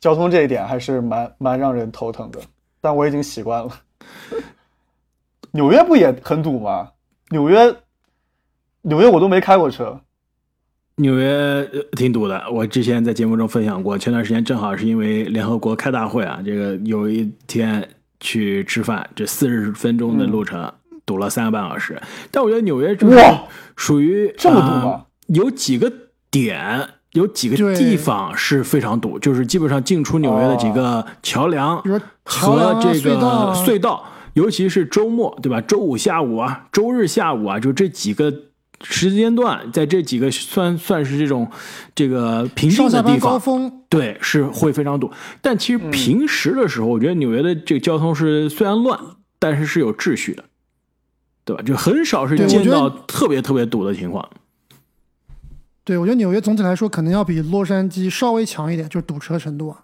[0.00, 2.40] 交通这一点还是蛮蛮让人头疼的，
[2.80, 3.70] 但我已经习惯了。
[5.52, 6.90] 纽约不也很堵吗？
[7.30, 7.74] 纽约，
[8.82, 10.00] 纽约我都没开过车。
[10.94, 13.98] 纽约挺堵的，我之前在节目中分享过。
[13.98, 17.86] 前段时间正好是因为联合国开大会啊，这个有一天
[18.20, 20.72] 去吃饭，这四十分钟的路程、
[21.10, 22.00] 堵了三个半小时。
[22.30, 23.42] 但我觉得纽约就是哇
[23.74, 25.92] 属于这么堵呃吗有几个
[26.30, 31.76] 点，有几个地方是非常堵，就是基本上进出纽约的几个桥梁
[32.22, 33.16] 和这个
[33.54, 35.60] 隧道啊、尤其是周末，对吧？
[35.60, 38.32] 周五下午啊，周日下午啊，就这几个
[38.82, 41.50] 时间段，在这几个算算是这种
[41.94, 45.10] 这个平静的地方，高峰，对，是会非常堵。
[45.42, 48.98] 但其实嗯平时的时候，我觉得纽约的这个交通是虽然乱，
[49.38, 50.44] 但是是有秩序的，
[51.50, 51.62] 对吧？
[51.62, 54.26] 就很少是见到特别特别堵的情况。
[55.82, 59.78] 对我觉得纽约总体来说可能要比洛杉矶稍微强一点，就是堵车程度啊。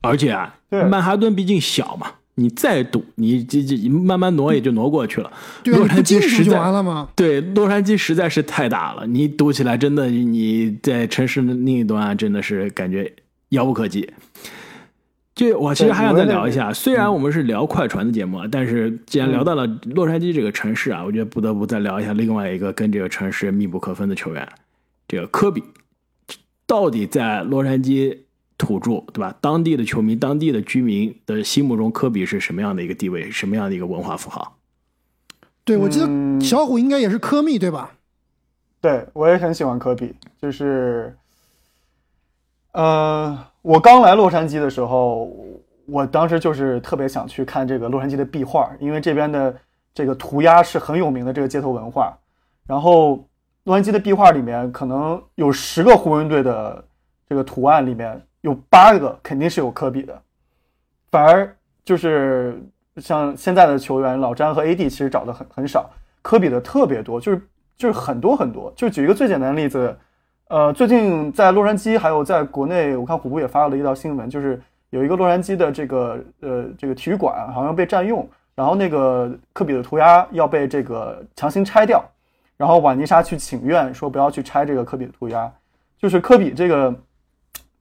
[0.00, 2.06] 而且啊，曼哈顿毕竟小嘛，
[2.36, 5.30] 你再堵，你这这慢慢挪也就挪过去了。
[5.62, 7.08] 对啊，洛杉矶实去就完在了嘛。
[7.14, 13.12] 对洛杉矶实在是太大了，你堵起来真的你在城市的另一端真的是感觉
[13.50, 14.08] 遥不可及。
[15.40, 24.46] 这我其实还想再聊一下，虽然我们是聊快船的节目啊，但是既然聊到了洛杉矶这个城市啊，我觉得不得不再聊一下另外一个跟这个城市密不可分的球员，
[25.08, 25.64] 这个科比，
[26.66, 28.18] 到底在洛杉矶
[28.58, 29.34] 土著对吧？
[29.40, 33.30] 当地的球迷、当地的居民的心目中，科比是什么样的一个地位？
[33.30, 34.58] 什么样的一个文化符号？
[35.64, 37.92] 对，我记嗯得小虎应该也是科密对吧？
[38.82, 41.16] 对我也很喜欢科比，就是，
[42.72, 45.30] 呃，我刚来洛杉矶的时候，
[45.86, 49.54] 我当时就是特别想去看这个洛杉矶的壁画，因为这边的
[49.92, 52.16] 这个涂鸦是很有名的这个街头文化。
[52.66, 53.22] 然后
[53.64, 56.84] 洛杉矶的壁画里面，可能有十个湖人队的
[57.28, 60.22] 这个图案里面有八个肯定是有科比的，
[61.10, 61.54] 反而
[61.84, 62.62] 就是
[62.96, 65.90] 像现在的球员老詹和 AD 其实找的很很少，
[66.22, 67.42] 科比的特别多，就是
[67.76, 68.72] 就是很多很多。
[68.74, 69.94] 就举一个最简单的例子，
[70.50, 82.04] 呃，最近在洛杉矶还有在国内，我看虎扑也发了一条新闻，就是有一个洛杉矶的这个呃这个体育馆好像被占用，然后那个科比的涂鸦要被这个强行拆掉，
[82.56, 85.48] 然后瓦妮莎去请愿说不要去拆这个科比的涂鸦，
[85.96, 86.94] 就是科比这个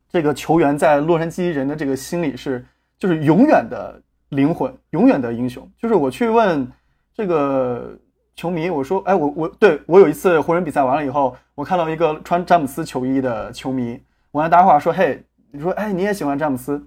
[0.07, 2.63] 这个球员在洛杉矶人的这个心里是
[2.99, 3.99] 就是永远的
[4.29, 5.67] 灵魂，永远的英雄。
[5.75, 6.71] 就是我去问
[7.15, 7.97] 这个
[8.39, 13.99] 球迷，我说，哎，我我对我有一次湖人比赛完了以后，我看到一个穿詹姆斯球衣的球迷，
[14.31, 15.21] 我跟他搭话说，嘿，
[15.51, 16.81] 你说，哎，你也喜欢詹姆斯？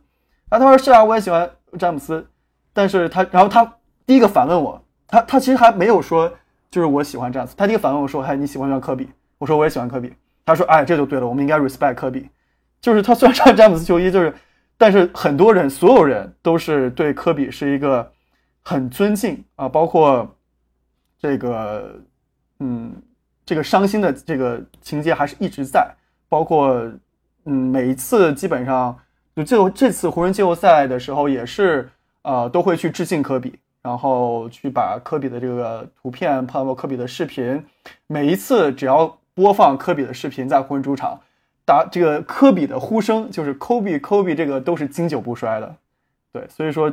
[0.49, 2.27] 啊，他说是啊，我也喜欢詹姆斯，
[2.73, 3.71] 但是他，然后他
[4.07, 6.33] 第一个反问我，他他其实还没有说
[6.71, 9.11] 就是我喜欢詹姆斯，他第一个反问我说，嗨，你喜欢不喜欢科比？
[9.37, 10.11] 我说我也喜欢科比。
[10.47, 12.31] 他说，哎，这就对了，我们应该 respect 科比。
[12.81, 14.35] 就是他虽然穿詹姆斯球衣，就是，
[14.79, 18.11] 但是很多人，所有人都是对科比是一个
[18.63, 20.27] 很尊敬啊，包括
[21.23, 21.95] 这个，
[22.59, 22.93] 嗯，
[23.47, 25.89] 这个伤心的这个情节还是一直在，
[26.29, 26.75] 包括，
[27.45, 28.99] 嗯，每一次基本上
[29.37, 31.89] 就最后这次湖人季后赛的时候也是，
[32.23, 37.65] 呃，都会去致敬科比，然后去把科比的这个图片，包括科比的视频，
[38.09, 41.21] 每一次只要播放科比的视频在湖人主场。
[41.65, 45.77] 打这个科比的呼声就是 Kobe Kobe 这个都是经久不衰的，
[46.33, 46.93] 对，所以说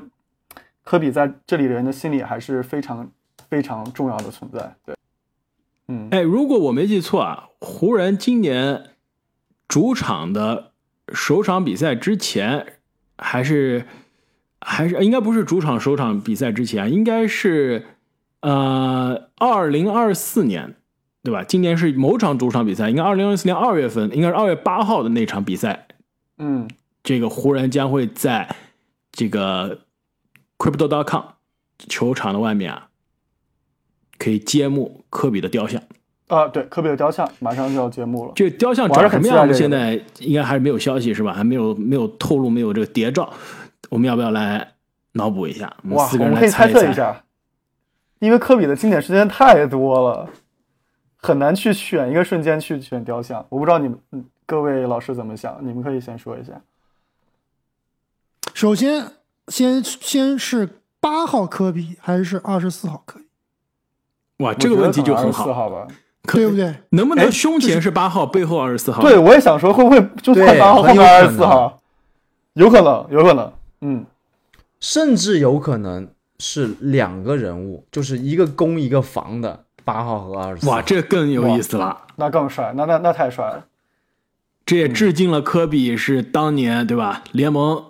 [0.84, 3.10] 科比在这里人的心里还是非常
[3.50, 4.96] 非常重要的存在，对，
[5.88, 8.92] 嗯，哎，如果我没记错啊，湖人今年
[9.68, 10.72] 主场的
[11.14, 12.74] 首场比赛之前，
[13.18, 13.86] 还是
[14.62, 17.86] 还是应该不是主场首场比赛之前，应该是
[18.42, 20.76] 呃二零二四年，
[21.24, 21.44] 对吧？
[21.44, 25.88] 今年是某场主场比赛，应该二零二四年二月份，应该是二月八号的那场比赛，
[26.38, 26.70] 嗯
[27.02, 28.56] 这个湖人将会在
[29.12, 29.80] 这个
[30.58, 31.24] Crypto.com
[31.88, 32.89] 球场的外面啊，
[34.20, 35.82] 可以揭幕科比的雕像。
[36.28, 38.34] 啊，对，科比的雕像马上就要揭幕了。
[38.36, 39.38] 这个雕像我还是长什么样？
[39.38, 41.34] 我们很期待这个现在应该还是没有消息是吧？
[41.34, 43.34] 还没有没有透露，没有这个谍照。
[43.90, 44.74] 我们要不要来
[45.14, 45.76] 脑补一下？
[45.82, 46.94] 我们哇，四个人我们可以来猜猜猜测一。
[46.94, 47.24] 下，
[48.20, 50.30] 因为科比的经典时间太多了，
[51.18, 53.44] 很难去选一个瞬间去选雕像。
[53.50, 56.62] 我不知道你们嗯各位老师怎么想，你们可以先说一下。
[58.54, 59.14] 首先，
[59.48, 63.26] 先先是八号科比还是二十四号科比，
[64.40, 65.88] 哇，这个问题就很四好，号吧？
[66.24, 66.76] 对不对？
[66.90, 69.02] 能不能哎胸前是八号，背后二十四号？
[69.02, 71.80] 对，，我也想说，会不会就算对八号后很有面二十四号？
[72.54, 73.52] 有可能，有可能。
[73.82, 74.06] 嗯，
[74.80, 76.10] 甚至有可能
[76.40, 80.70] 是两个人物，就是一个攻一个防的八号和二十四。
[80.70, 82.06] 哇，这更有意思了。
[82.18, 83.66] 那更帅，那那那太帅了。
[84.66, 87.24] 这也致敬了科比是当年对吧？
[87.32, 87.84] 联盟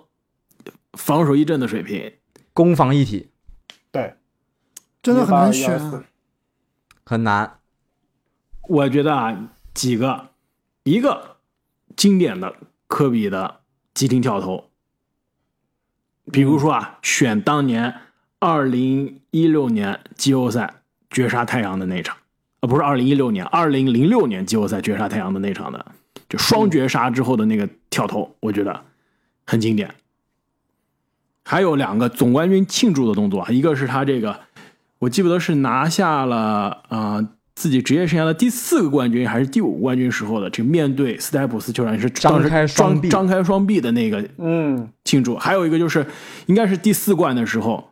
[0.94, 2.12] 防守一阵的水平。
[2.52, 3.30] 攻防一体
[3.92, 4.14] 对，
[5.00, 6.04] 真的很难128选。
[7.10, 7.58] 很难。
[8.68, 10.28] 我觉得啊，几个，
[10.84, 11.38] 一个
[11.96, 12.54] 经典的
[12.86, 14.70] 科比的急停跳投，
[16.30, 17.92] 比如说啊，选当年
[18.38, 22.16] 二零一六年季后赛绝杀太阳的那场，
[22.60, 25.84] 呃，不是二零一六年，二零零六年季后赛绝杀太阳的那场的，
[26.28, 28.84] 就双绝杀之后的那个跳投，我觉得
[29.44, 29.92] 很经典。
[31.42, 34.38] 还有两个总冠军庆祝的动作，一个是他这个，
[35.00, 46.06] 我记不得是拿下了啊、呃自己职业生涯的第四个冠军还是第五个冠军时候的，这个面对斯台普斯球场是张开双臂张张开双臂的那个嗯，庆祝，还有一个就是
[46.46, 47.90] 应该是第四冠的时候，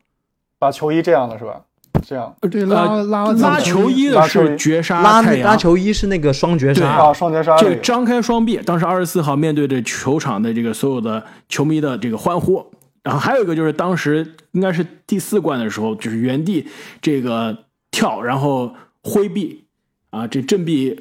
[0.58, 1.60] 把球衣这样的是吧？
[2.06, 2.34] 这样。
[2.50, 12.64] 对，拉呃拉拉球衣的是绝杀拉太阳拉球衣是那个双绝杀，啊，双绝杀这个这个张开双臂，当时二十四号面对着球场的这个所有的球迷的这个欢呼，
[13.02, 16.66] 然后还有一个就是当时应该是第四冠的时候，就是原地
[17.00, 19.64] 这个跳，然后挥臂
[20.10, 20.98] 啊，这振臂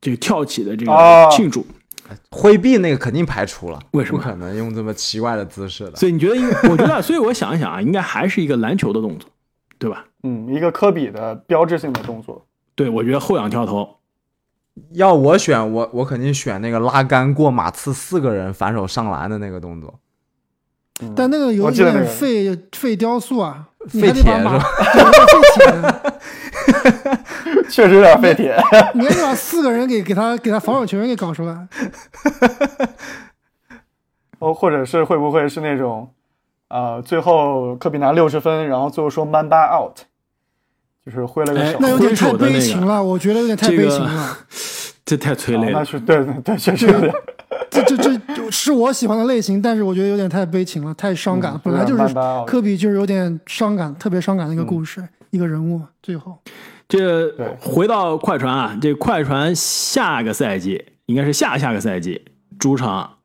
[0.00, 1.66] 这个跳起的这个哦庆祝。
[2.30, 5.94] 挥臂那个肯定排除了，为什么不可能用这么奇怪的姿势的？
[5.94, 6.44] 所以你觉得应？
[6.68, 9.30] 我觉得，所以我想一想啊，应该还是一个篮球的动作，
[9.78, 10.06] 对吧？
[10.24, 12.44] 嗯，一个科比的标志性的动作。
[12.74, 13.98] 对，我觉得后仰跳投，
[14.94, 20.00] 要我选，我我肯定选那个拉杆过马刺四个人反手上篮的那个动作。
[21.02, 24.64] 嗯但那个有一点废废雕塑啊，你废还得把马铁
[25.64, 26.02] 是吧
[27.70, 28.54] 确实有点废铁。
[28.94, 31.68] 你还得把四个人给给他给他防守球员给搞出来。
[34.40, 36.12] 哦，或者是会不会是那种，
[36.68, 39.96] 呃，最后科比拿六十分，然后最后说 man by out，
[41.06, 41.78] 就是挥了个哎手。
[41.80, 44.38] 那有点太悲情了，我觉得有点太悲情了。
[45.04, 45.78] 这太催泪了。
[45.78, 47.14] 啊那是对对对，确实有点。
[47.70, 51.58] 这这这是我喜欢的类型，但是我觉得有点太悲情了，太伤感了。
[51.58, 52.14] 嗯本来就是
[52.46, 55.82] 科比就是有点伤感，特别伤感的一个故事，一个人物。
[56.02, 56.38] 最后，
[56.88, 62.24] 这回到快船啊，这快船下个赛季应该是下下个赛季
[62.58, 63.18] 主场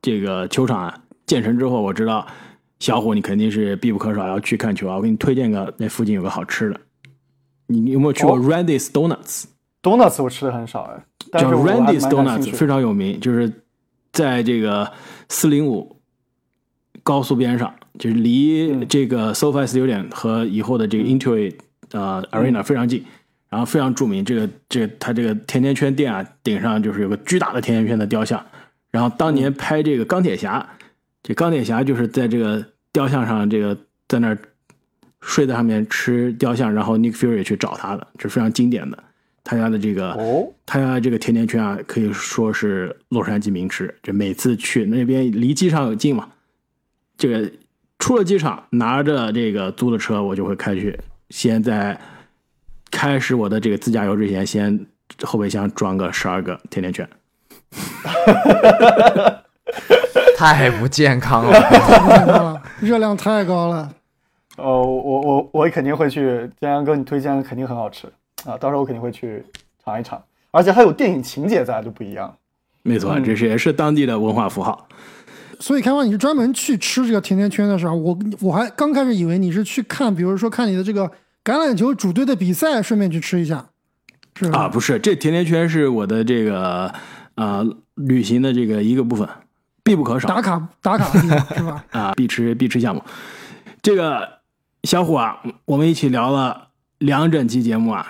[0.00, 2.26] 这个球场啊建成之后，我知道
[2.80, 4.96] 小虎你肯定是必不可少要去看球啊。
[4.96, 6.80] 我给你推荐个那附近有个好吃的，
[7.68, 9.44] 你你有没有去过哦 Randy's Donuts？、
[9.80, 13.50] Donuts 我吃的很少哎，但叫 Randy's Donuts，非常有名，就是
[14.12, 14.92] 在这个
[15.28, 15.96] 四零五
[17.02, 21.54] 高速边上，就是离嗯这个 SoFi 有点和以后的这个 Intuit
[21.92, 23.04] 呃 Arena 非常近，
[23.48, 24.24] 然后非常著名。
[24.24, 28.44] 这个这个它这个甜甜圈店啊，顶上就是有个巨大的甜甜圈的雕像。
[28.90, 30.68] 然后当年拍这个钢铁侠，
[31.22, 32.62] 这钢铁侠就是在这个
[32.92, 33.74] 雕像上，这个
[34.06, 34.38] 在那儿
[35.22, 39.02] 睡在上面吃雕像，然后 Nick Fury 去找他的，这是非常经典的。
[39.44, 43.94] 他家的这个哦，他家这个甜甜圈啊，可以说是洛杉矶名吃。
[44.02, 46.28] 这每次去那边离机场有近嘛，
[47.16, 47.50] 这个
[47.98, 50.98] 出了机场，拿着这个租的车，我就会开去。
[51.30, 51.98] 先在
[52.90, 54.86] 开始我的这个自驾游之前，先
[55.22, 57.08] 后备箱装个十二个甜甜圈。
[60.36, 61.52] 太不健康了。
[61.60, 63.92] 太不健康了，热量太高了。
[64.56, 68.06] 哦，我我我肯定会去，江阳哥你推荐的肯定很好吃
[68.44, 69.44] 啊，到时候我肯定会去
[69.84, 72.34] 尝一尝，而且还有电影情节在，就不一样。
[72.82, 74.88] 没错，嗯这是也是当地的文化符号。
[75.60, 77.94] 所以开花，你是专门去吃这个甜甜圈的时候？
[77.94, 81.06] 我我还刚开始以为你是去看，比如说看你的这个
[81.44, 83.64] 橄榄球主队的比赛，顺便去吃一下，
[84.34, 84.50] 是？
[84.50, 86.92] 啊，不是，这甜甜圈是我的这个
[87.36, 87.64] 呃
[87.94, 89.28] 旅行的这个一个部分，
[89.84, 90.26] 必不可少。
[90.26, 91.84] 打卡打卡的地方是吧？
[91.92, 93.00] 啊，必吃必吃项目。
[93.80, 94.28] 这个
[94.82, 98.04] 小虎啊，我们一起聊了两整期节目啊，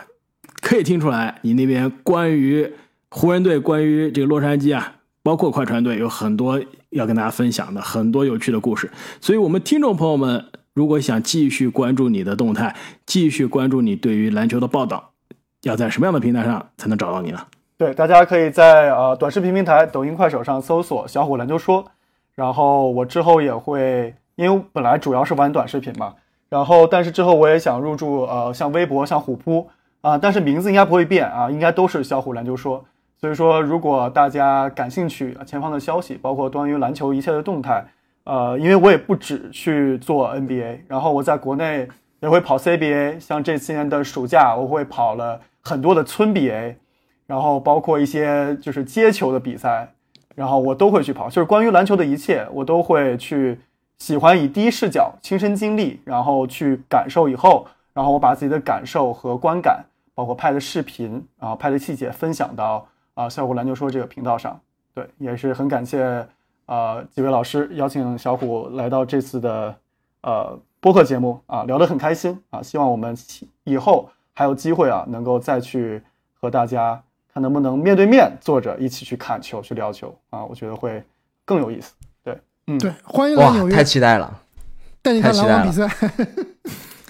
[0.63, 2.73] 可以听出来你那边关于
[3.11, 6.59] 湖人队、关于这个洛杉矶啊，包括快船队有很多
[6.91, 8.91] 要跟大家分享的，很多有趣的故事。
[9.21, 15.11] 所以，我们听众朋友们如果想继续关注你的动态，继续关注你对于篮球的报道，
[15.63, 17.41] 要在什么样的平台上才能找到你呢？
[17.77, 21.85] 对，大家可以在呃短视频平台抖音、快手上搜索“小虎篮球说”，
[22.37, 26.15] 然后我之后也会，因为本来主要是玩短视频嘛，
[26.49, 29.69] 然后但是之后我也想入驻呃像微博、像虎扑
[30.03, 32.85] 啊、但是名字应该不会变啊，应该都是小虎篮球说。
[33.19, 37.85] 所以说，如果大家感兴趣前方的消息，包括关于篮球一切的动态，
[38.25, 41.89] 呃，因为我也不只去做 NBA，然后我在国内
[42.21, 46.75] 也会跑 CBA，像这些年的暑假，我会跑了很多的村 BA，
[47.29, 49.95] 然后包括一些就是接球的比赛，
[50.35, 53.61] 然后我都会去跑，就是关于篮球的一切，我都会去
[53.99, 59.85] 喜欢以第一视角亲身经历，然后去感受以后，然后我把自己的感受和观感，
[60.23, 64.61] 包括拍的视频，啊拍的细节分享到啊小虎篮球说这个频道上。
[64.95, 66.25] 对，也是很感谢
[66.67, 69.75] 呃几位老师邀请小虎来到这次的
[70.21, 73.17] 呃播客节目啊，聊得很开心啊，希望我们
[73.65, 76.01] 以后还有机会啊，能够再去
[76.41, 77.03] 和大家
[77.35, 81.03] 看能不能面对面坐着一起去看球、去聊球啊，我觉得会
[81.45, 81.95] 更有意思。
[82.23, 84.41] 对，嗯，对，欢迎来哇纽，约太，期待了！
[85.03, 85.89] 带你看篮网比赛。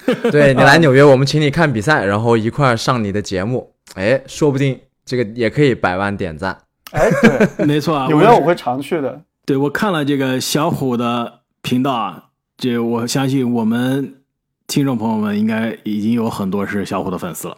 [0.31, 6.57] 对你来纽约，我们请你看比赛，然后一块儿上你的节目，哎，说不定这个也可以百万点赞。
[6.91, 7.09] 哎，
[7.57, 9.21] 对， 没错啊，纽约我会常去的。
[9.45, 12.25] 对我看了这个小虎的频道啊，
[12.57, 14.21] 这我相信我们
[14.67, 17.57] 听众朋友们应该已经有很多是小虎的粉丝了。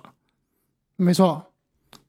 [0.95, 1.43] 没错，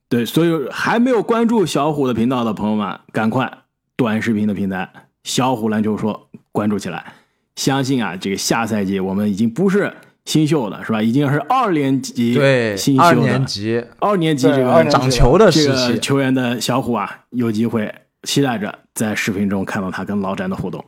[0.08, 3.52] 对，所以还没有关注小虎的频道的朋友们，赶快
[3.96, 4.88] 短视频的平台
[5.24, 7.12] “小虎篮球说”关注起来。
[7.56, 9.92] 相信啊，这个下赛季我们已经不是
[10.26, 11.00] 新秀了，是吧？
[11.00, 20.84] 已经是二年级对新，秀二的年级二年级这个二年级长球的这个，球员的小虎啊，有机会期待着在视频中看到他跟老詹的互动。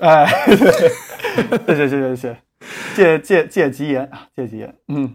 [0.00, 0.30] 哎，
[1.66, 2.36] 对 谢谢谢谢谢谢，
[2.94, 4.74] 借借借吉言啊，借吉言。
[4.88, 5.14] 嗯，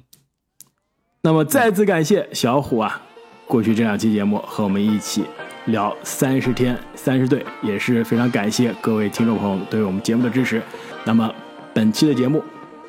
[1.22, 3.04] 那么再次感谢小虎啊，
[3.46, 5.26] 过去这两期节目和我们一起
[5.66, 10.60] 聊三十天三十队，也是非常感谢各位听众朋友对我们节目的支持。
[11.06, 11.32] 那么
[11.72, 12.44] 本期的节目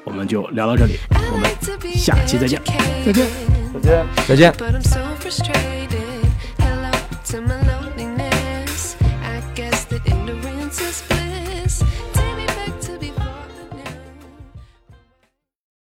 [0.04, 0.98] 我们就聊到这里，
[1.32, 1.48] 我们
[1.94, 2.60] 下期再见。
[3.04, 3.26] 再见。
[3.74, 4.06] 再见。
[4.26, 4.52] 再见。